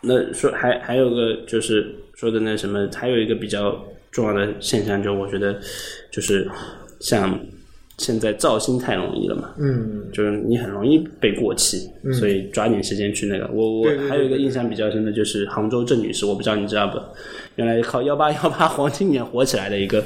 [0.00, 5.58] 那说还还有个就是说的那什么，还有一个比较重要的现象，就我觉得
[6.10, 6.48] 就是
[7.00, 7.38] 像。
[7.98, 11.88] 现在造星太容易了嘛，嗯，就是你很容易被过气，
[12.18, 13.48] 所以抓紧时间去那个。
[13.52, 16.98] 我我还有一个印象比较深的就是杭州郑女士，我不知道你知道不？
[17.56, 20.02] 原来靠幺八幺八黄金眼火起来的一个，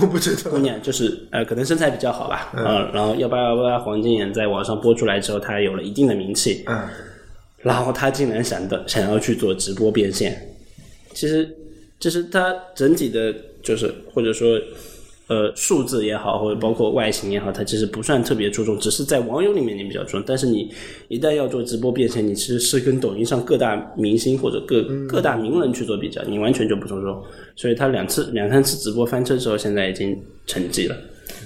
[0.00, 0.50] 我不知道。
[0.50, 6.88] 姑娘，就是呃，可能身材比较好吧，嗯，然后幺八幺八黄金眼在网上播出来之后，她有了一定的名气，嗯，
[7.58, 10.36] 然后她竟然想的想要去做直播变现，
[11.12, 11.48] 其实
[12.00, 14.58] 就是她整体的，就是或者说。
[15.32, 20.24] 呃数字也好，或者包括外形也好，它其实不算特别注重，只是在网友里面你比较注重。
[20.26, 20.70] 但是你
[21.08, 27.22] 一旦要做直播变现，你其实是跟抖音上各大明星或者各各大名人去做比较，你完全就不注重。
[27.56, 30.94] 所以他两次两三次直播翻车之后，现在已经沉寂了。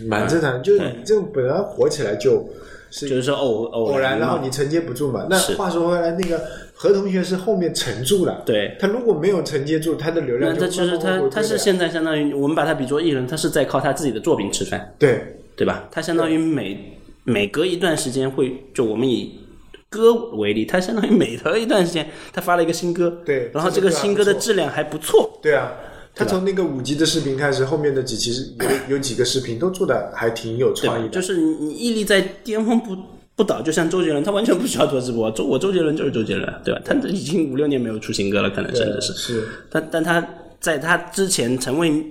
[0.06, 2.44] 蛮正常，就是你这种本来火起来就。
[2.90, 5.26] 是就是说偶偶偶然，然后你承接不住嘛。
[5.28, 5.54] 那是。
[5.54, 6.40] 话说回来，那个
[6.74, 8.76] 何同学是后面承住了，对。
[8.78, 15.40] 他如果没有承接住，他的流量就他其实他他是现在相当于我们把他比作艺人，他是在靠他自己的作品吃饭，对。
[15.56, 15.88] 对吧？
[15.90, 19.40] 他相当于每每隔一段时间会，就我们以
[19.88, 25.72] 歌为例，他相当于每隔一段时间他发了一个新歌，对然后这个新歌的质量还不错，对啊。
[26.18, 28.42] 他从那个五级的视频开始，后面的几期是
[28.88, 31.02] 有有几个视频都做的还挺有创意？
[31.02, 32.96] 的，就是你你屹立在巅峰不
[33.36, 36.80] 不倒，就像周杰伦，他完全不需要做直播，周我周杰伦就是周杰伦，对吧？
[36.86, 40.26] 他已经五六年没有出新歌了，可能甚至是，是但但他
[40.58, 42.02] 在他之前成为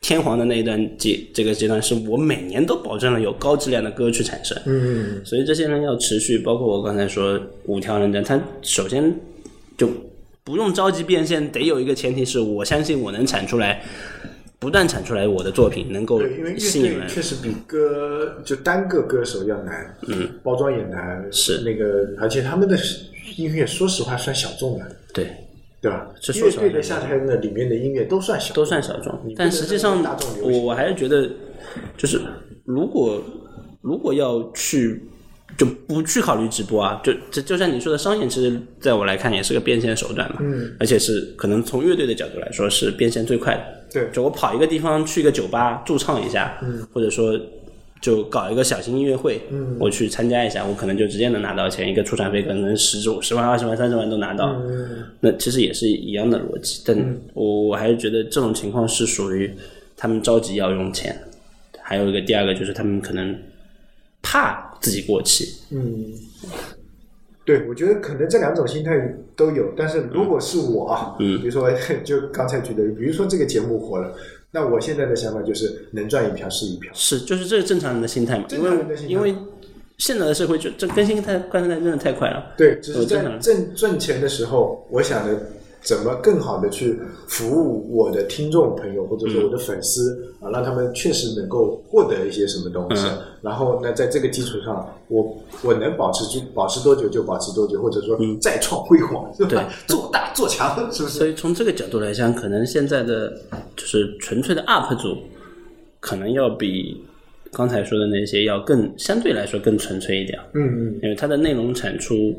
[0.00, 4.56] 天皇的那一段阶这个阶段，是我每年都保证了有高质量的歌曲产生。
[4.64, 9.12] 嗯，所以这些人要持续，包括我刚才说五条人的，他首先
[9.76, 9.88] 就
[10.44, 13.82] 不用着急变现，得有一个前提是我相信我能产出来，
[14.58, 17.08] 不断产出来我的作品能够对，因为乐队吸引人。
[17.08, 21.62] 确实比歌就单个歌手要难，嗯，包装也难，是。
[21.62, 22.76] 那个，而且他们的
[23.36, 24.84] 音乐说实话算小众的，
[25.14, 25.30] 对，
[25.80, 26.10] 对吧？
[26.20, 30.04] 这说乐队的夏天的里面的音乐都算小众，都算小众但实际上
[30.42, 31.26] 我我还是觉得，
[31.96, 32.20] 就是
[32.66, 33.22] 如果
[33.80, 35.02] 如果要去
[35.56, 43.62] 就不去考虑直播啊，就就就像你说的商演，其实在我来看也是个变现手段嘛，嗯，而且是可能从乐队的角度来说是变现最快的。
[43.92, 44.10] 对。
[44.12, 47.38] 就我跑一个地方去一个酒吧驻唱一下，嗯，或者说
[48.00, 55.04] 就搞一个小型音乐会，嗯，我去参加一下，我可能就直接能拿到钱，一个出场费可能十五十万、二十万、三十万都拿到，嗯。
[55.20, 56.96] 那其实也是一样的逻辑，但
[57.32, 59.50] 我我还是觉得这种情况是属于
[59.96, 61.16] 他们着急要用钱，
[61.80, 63.34] 还有一个第二个就是他们可能
[64.20, 66.12] 怕自己过气，嗯，
[67.44, 71.40] 对，我觉得可能这两种心态都有，但是如果是我啊，嗯。
[71.40, 71.70] 比如说
[72.04, 74.14] 就刚才举的，比如说这个节目火了，
[74.50, 79.20] 那我现在的想法就是能赚一票是一票，是就是这是正常人的心态嘛，因正常人的心态。
[79.20, 79.40] 为因为
[79.98, 85.40] 现在的社会就这更新太快太真的太快了，对，只是在挣挣钱的时候，我想着
[85.84, 93.06] 怎么更好的去服务我的听众朋友，或者说我的粉丝、啊，让他们确实能够获得一些什么东西。
[93.06, 99.68] 嗯然后呢，在这个基础上，我我能保持住保持多久就保持多久，或者说再创辉煌，对吧？
[99.86, 101.18] 做大做强，是不是？
[101.18, 103.30] 所以从这个角度来讲，可能现在的
[103.76, 105.18] 就是纯粹的 UP 主，
[106.00, 107.04] 可能要比
[107.52, 112.34] 刚才说的那些要更相对来说更纯粹一点，嗯嗯，因为它的内容产出，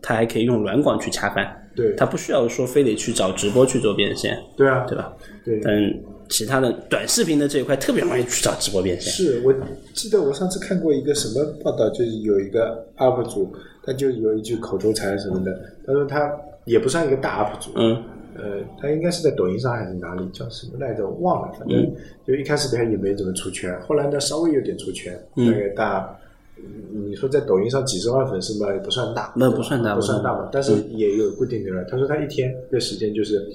[0.00, 5.14] 它还可以用软广去恰饭，对他不需要说非得去找直播去做变现，对啊，对吧？
[5.44, 5.60] 对。
[5.62, 5.94] 但
[6.28, 9.54] 其他的短视频的这一块特别容易去找直播变现，是我
[9.92, 13.54] 记得我上次看过一个什么报道，就是有一个 UP 主，
[13.84, 15.52] 他就有一句口头禅什么的，
[15.86, 18.02] 他说他也不算一个大 UP 主，嗯
[18.34, 21.06] 呃，他应该是在抖音上还是哪里，叫什么来着？
[21.06, 21.94] 忘了，反正
[22.26, 26.18] 就一开始他也没怎么出圈，后来呢稍微有点出圈，大概大。
[26.58, 31.86] 嗯你说在抖音上几十万粉丝嘛，也不算大，那不算大不算大嘛，但是也有固定流量。
[31.88, 33.46] 他说他一天的时间就是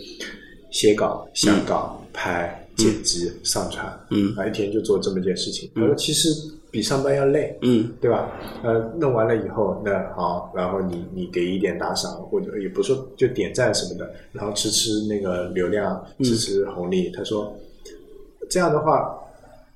[0.70, 5.70] 写稿、下稿、拍、剪辑、上传，嗯啊，一天就做这么件事情。
[5.76, 6.30] 他说其实
[6.70, 8.32] 比上班要累，嗯对吧？
[8.64, 17.10] 呃，弄完了以后，那好，然后你你给一点打赏，或者也不说就点赞什么的，然后吃吃那个流量，吃吃红利。
[17.10, 17.54] 他说
[18.49, 19.14] 这样的话，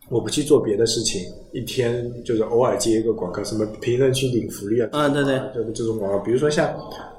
[0.09, 1.23] 我不去做别的事情，
[1.55, 6.19] 一天就是偶尔接一个广告，什么评论区领福利啊，啊对对就是这种广告。
[6.19, 6.69] 比如说像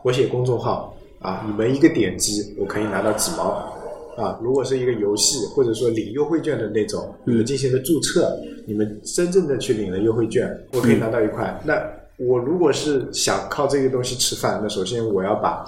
[0.02, 3.72] 我写公众号啊，你们一个点击，我可以拿到几毛。
[4.16, 8.34] 啊，如果是一个游戏，或者说领优惠券的那种，你们进行了注册，
[8.66, 11.58] 你们真正的去领了优惠券，我可以拿到一块。
[11.64, 11.74] 那
[12.16, 15.64] 我如果是想靠这个东西吃饭，那首先我要把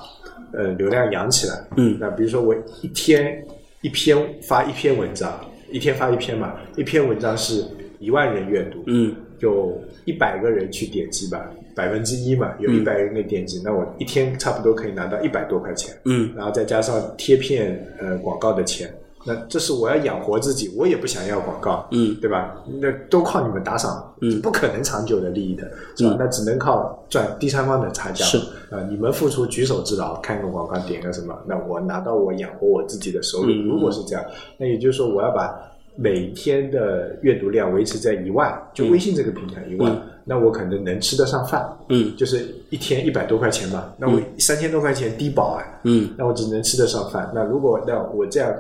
[0.55, 1.63] 呃流量养起来。
[1.77, 3.45] 嗯那比如说我一天
[3.83, 5.39] 一篇发一篇文章，
[5.71, 7.63] 一天发一篇嘛，一篇文章是
[7.99, 15.95] 一万人阅读，嗯有一百个人去点击吧，百分之一嘛，有一百人给点击，那我一天差不多可以拿到一百多块钱。
[16.05, 18.93] 嗯然后再加上贴片呃广告的钱，
[19.25, 22.57] 那这是我要养活自己，我也不想要广告，嗯对吧？
[22.81, 26.17] 那都靠你们打赏，嗯不可能长久的利益的，是吧？
[26.19, 28.39] 那只能靠赚第三方的差价，是
[28.71, 33.53] 啊、你们付出举手之劳，看个广告点个什么，那我拿到我养活我自己的收入。
[33.53, 34.25] 嗯如果是这样，
[34.57, 35.68] 那也就是说我要把
[36.01, 47.29] 每天的阅读量维持在一万，就微信这个平台一万，嗯那我可能能吃得上饭，嗯就是一天一百多块钱嘛，那我三千多块钱低保啊，嗯那我只能吃得上饭。
[47.35, 48.55] 那如果那我这样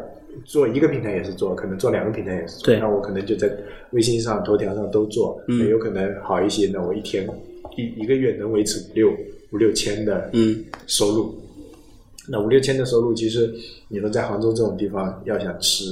[0.45, 2.66] 做一个平台也是做，可能做两个平台也是做。
[2.66, 3.49] 对那我可能就在
[3.93, 6.68] 微信上、头条上都做，那有可能好一些。
[6.72, 7.24] 那我一天
[7.76, 9.12] 一一个月能维持五六
[9.53, 11.34] 五六千的嗯收入。
[12.30, 13.53] 那五六千的收入，其实
[13.89, 15.84] 你说在杭州这种地方，要想吃，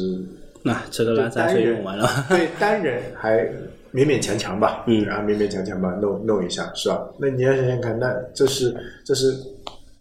[0.67, 3.39] 那吃喝拉闸水用完了，对单人还
[3.95, 5.05] 勉勉强强吧，嗯。
[5.05, 7.09] 然后勉勉强强吧弄弄一下，是吧？
[7.19, 9.33] 那你要想想看，那这是这是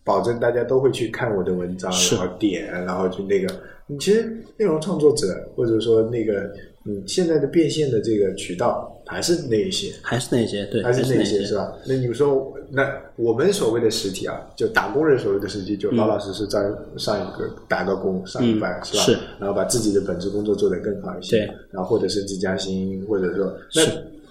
[0.04, 3.48] 保证大家都会去看我的文章，然后点，然后就那个，
[3.88, 4.24] 你其实
[4.58, 6.52] 内容创作者或者说那个，
[6.88, 11.74] 嗯，现在的变现的这个渠道还是那一些，还是那些对，还是那一些些是吧？
[11.86, 16.62] 那你说，那我们所谓的实体啊，就打工人所谓的实体，就老老实实在
[16.96, 19.04] 上一个打个工，上一班、是吧？
[19.04, 23.82] 是然后把自己的本职工作做得更好一些，对然后或者升职加薪，或者说那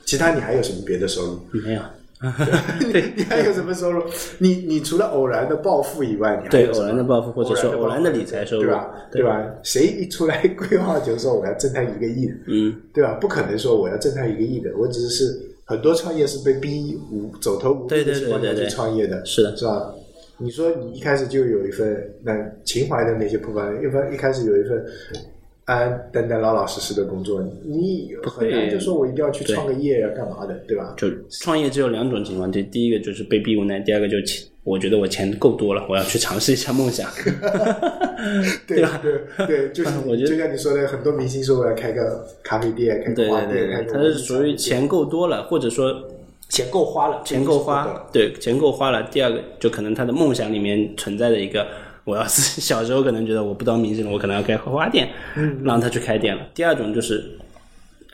[0.04, 1.40] 其他你还有什么别的收入？
[1.64, 1.82] 没有。
[2.92, 4.02] 对，你还有什么收入？
[4.38, 8.90] 你你除了偶然的暴富以外，你还对有什么偶然的暴富或者说偶然的理财收入对吧？
[9.10, 9.44] 对对吧？
[9.62, 13.14] 谁一出来规划就说我要挣他一个亿的，嗯，对吧？
[13.20, 15.24] 不可能说我要挣他一个亿的，我只是
[15.64, 19.94] 很多创业是被逼无走投无路的对对情况下去对对对创业的，是的是吧？
[20.36, 24.84] 你说你一开始就有一份那情怀的那些部分，一份一开始有一份
[25.66, 30.94] 安安淡淡、老老实实的工作，你很难就说我一定要去创个业要干嘛的，对吧？
[30.96, 31.08] 就
[31.40, 37.10] 创业只有两种情况，就第一个就是被逼无奈，第二个就是钱，我觉得我钱够多了，我要去尝试一下梦想。
[38.66, 45.92] 对吧对对， 就是我觉得就像你说的，很多明星说我要开个咖啡店，开对个花店，对对对，开个它是属于钱够多了，或者说
[46.48, 49.02] 钱够花了，钱够这个花，对，钱够花了。
[49.10, 51.66] 第二个就可能他的梦想里面存在的一个，
[52.04, 56.46] 我要是小时候可能觉得我不当明星了，我可能要开花花店，嗯，让他去开店了。
[56.54, 57.24] 第二种就是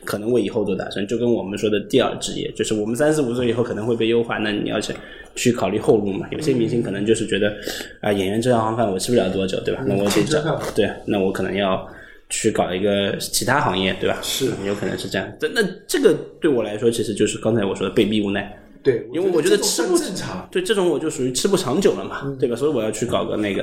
[0.05, 4.93] 可能我以后做打算，就跟我们说的第二职业，就是我们三十五岁以后可能会被优化，那你要去
[5.35, 6.27] 去考虑后路嘛。
[6.31, 7.53] 有些明星可能就是觉得
[7.99, 9.83] 啊，演员这行饭我吃不了多久，对吧？
[9.85, 11.87] 那我得找对，那我可能要。
[12.33, 14.17] 去搞一个其他行业，对吧？
[14.23, 15.29] 是有可能是这样。
[15.37, 18.57] 但那这个对我来说，其实就是刚才我说的被逼无奈。
[18.83, 20.47] 对，因为我觉得吃不算正常。
[20.51, 22.55] 对这种我就属于吃不长久了嘛，对吧？
[22.55, 23.61] 所以我要去搞个那个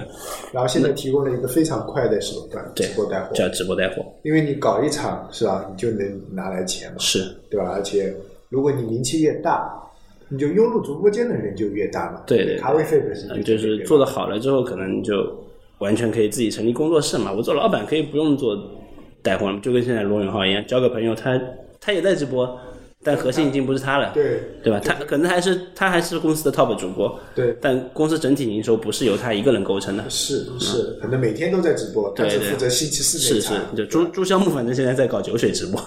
[0.52, 7.18] 然后现在提供了一个非常快的手段，对直播带货，叫直播带货，因为你搞一场是吧，你就能拿来钱嘛，是
[7.50, 7.70] 对吧？
[7.74, 8.14] 而且
[8.48, 9.70] 如果你名气越大，
[10.28, 15.14] 你就涌入直播间的人就越大嘛，对对对咖位费本身嗯就就是做的好了之后，可能就
[15.78, 17.32] 完全可以自己成立工作室嘛。
[17.32, 18.56] 我做老板可以不用做
[19.22, 21.40] 带货了，就跟现在罗永浩一样，交个朋友，他
[21.80, 22.58] 他也在直播，
[23.08, 24.78] 但核心已经不是他了，对对吧？
[24.84, 30.04] 他可能还是他还是公司的 top 主播，对但公司整体营收不是由他一个人构成的。
[30.10, 35.80] 是是，可能每天都在直播，他只对对负责星期四是是那场，，就朱朱萧木反正现在在搞酒水直播，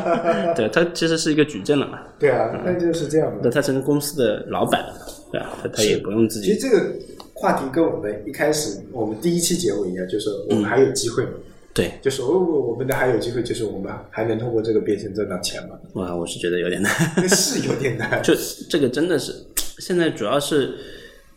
[0.56, 3.40] 对他其实是一个矩阵了嘛，对啊，那就是这样的。
[3.44, 4.82] 那他成了公司的老板，
[5.30, 5.50] 对吧？
[5.62, 6.90] 他他也不用自己其实这个
[7.34, 11.32] 话题跟我们一开始我们第一期节目一样，就是我们还有机会嘛。
[11.74, 15.78] 对，就是如果我们的还有机会，就是我们还能通过这个变现挣到钱吗？
[15.94, 16.92] 哇，我是觉得有点难。
[17.28, 18.20] 是有点难。
[18.24, 18.34] 就
[18.68, 19.32] 这个真的是，
[19.78, 20.74] 现在主要是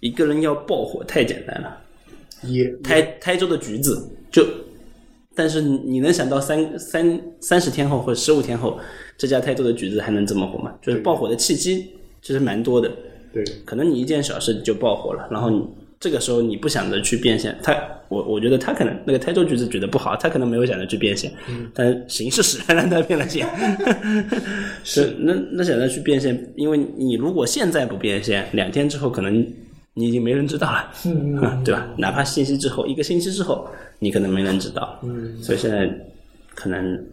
[0.01, 1.77] 一个人要爆火太简单了。
[2.43, 4.45] 也台台州的橘子就，
[5.33, 8.77] 但是你你能想到三三三十天后或者十五天后，
[9.17, 10.75] 这家台州的橘子还能这么火吗？
[10.81, 12.91] 就是爆火的契机其实蛮多的。
[13.33, 15.65] 对可能你一件小事就爆火了，然后你
[15.99, 17.75] 这个时候你不想着去变现，他
[18.09, 21.31] 我我觉得他可能那个台州橘子举得不好，他可能没有想着去变现，
[21.73, 23.47] 但形势使然让他变了现。
[24.83, 29.45] 是那那想着去变现，因为你如果现在不变现，两天之后可能
[29.93, 31.87] 你已经没人知道了，嗯、 对吧？
[31.97, 33.67] 哪怕信息之后一个星期之后，
[33.97, 35.89] 你可能没人知道，嗯，所以现在
[36.53, 37.03] 可能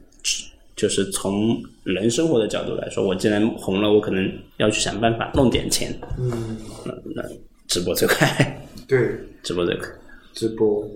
[0.75, 5.95] 就是从人生活的角度来说，我既然红了，我可能要去想办法弄点钱。
[6.19, 7.23] 嗯，那那
[7.69, 9.89] 直播最快，对，直播最快。
[10.33, 10.89] 直播。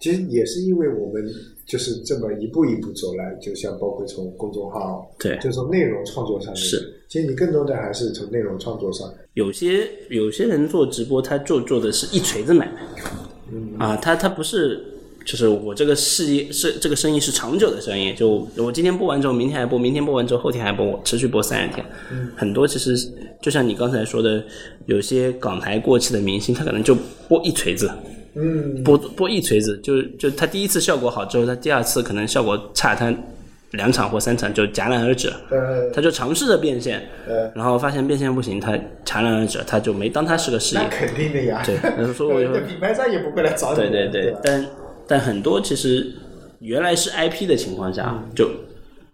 [0.00, 1.28] 其实也是因为我们
[1.66, 5.38] 就是这么一步一步走来，就像包括从公众号，对。
[5.38, 12.70] 就从内容创作上面，是，其实你更多的还是从内容创作上，有些有些人做直播，他做做的是一锤子买
[13.78, 14.84] 卖，啊，他他不是。
[15.28, 21.84] 就是我这个事业是这个生意是长久的生意，就我今天播完之后，明天还播，明天播完之后，后天还播，我持续播三十天。
[22.34, 22.96] 很多其实
[23.42, 24.42] 就像你刚才说的，
[24.86, 26.96] 有些港台过气的明星，他可能就
[27.28, 27.90] 播一锤子，
[28.36, 33.14] 嗯，播播一锤子，就就他第一次效果好之后，他第二次可能效果差，他
[33.72, 35.30] 两场或三场就戛然而止
[35.92, 38.72] 他就尝试着变现，呃然后发现变现不行，他
[39.04, 40.88] 戛然而止，他就没当他是个事业那。
[40.88, 44.66] 肯定的呀，对那所以我 就那品牌商也不会来找你对的，对对，但
[45.08, 46.12] 但很多其实
[46.60, 48.48] 原来是 IP 的情况下，就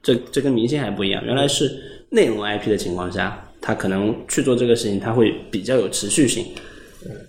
[0.02, 1.70] 这这跟明星还不一样，原来是
[2.10, 6.46] 内容 IP 的情况下，他可能去做这个事情，他会比较有持续性，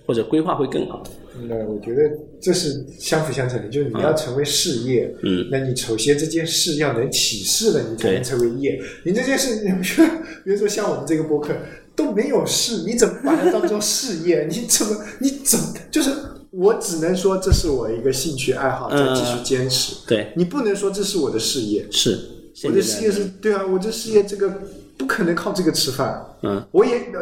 [0.06, 1.04] 或者规划会更好。
[1.50, 2.02] 那我觉得
[2.42, 8.82] 这是相辅相成的，就是你要成为事业，嗯，那你首先这件事要能起势了，你才能成为业。
[9.04, 10.08] 你这件事，你比如
[10.46, 11.54] 比如说像我们这个播客
[11.94, 14.48] 都没有事，你怎么把它当做事业？
[14.50, 16.10] 你怎么你怎么就是
[16.58, 19.96] 我只能说这是我一个兴趣爱好，再继续坚持。
[20.08, 22.20] 对，你不能说这是我的事业，是。
[22.64, 24.50] 我的事业是对啊，我这事业这个
[24.98, 26.26] 不可能靠这个吃饭。
[26.42, 27.20] 嗯，我也呃，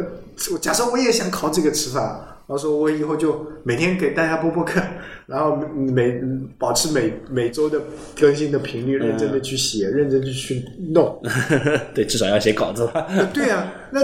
[0.51, 2.03] 我假设我也想靠这个吃饭，
[2.45, 4.79] 然后说我以后就每天给大家播播课，
[5.25, 6.21] 然后每
[6.59, 7.81] 保持每每周的
[8.15, 10.63] 更新的频率，认真的去写，认真的去
[10.93, 11.19] 弄。
[11.95, 13.07] 对，至少要写稿子吧。
[13.33, 14.01] 对啊，那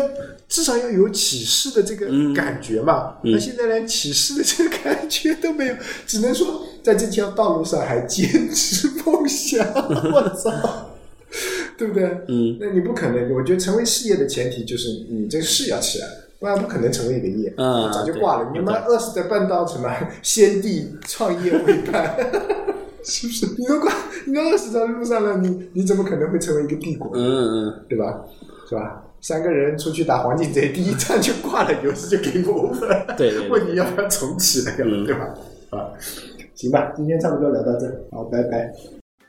[0.49, 3.15] 至少要有起势的这个感觉嘛。
[3.23, 5.75] 那现在连起势的这个感觉都没有，
[6.05, 9.65] 只能说在这条道路上还坚持梦想。
[10.11, 10.89] 我操！
[11.77, 12.03] 对不对？
[12.27, 13.33] 嗯，那你不可能。
[13.33, 16.07] 我觉得成为事业的前提就是你这个事要起来，
[16.39, 17.53] 不然不可能成为一个业。
[17.55, 18.49] 嗯早就挂了。
[18.51, 19.89] 对你妈饿死在半道什么
[20.23, 22.17] 先帝创业未半，
[23.05, 23.45] 是不是？
[23.57, 23.93] 你都挂，
[24.25, 27.11] 你都饿死在路上了，你你怎么可能会成为一个帝国？
[27.13, 28.25] 嗯嗯，对吧？
[28.67, 29.03] 是吧？
[29.21, 32.79] 三个人出去打黄金贼，第一站就挂了，游戏就给我们。
[33.17, 35.25] 对对对问你要不要重启那个对吧？
[35.71, 35.91] 啊，
[36.55, 38.73] 行吧，今天差不多聊到这，好，拜拜。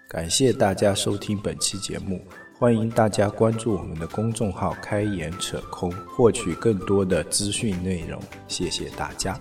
[0.09, 2.20] 感谢大家收听本期节目，
[2.59, 8.20] 欢迎大家关注我们的公众号“开眼扯空”，获取更多的资讯内容。
[8.49, 9.38] 谢谢大家。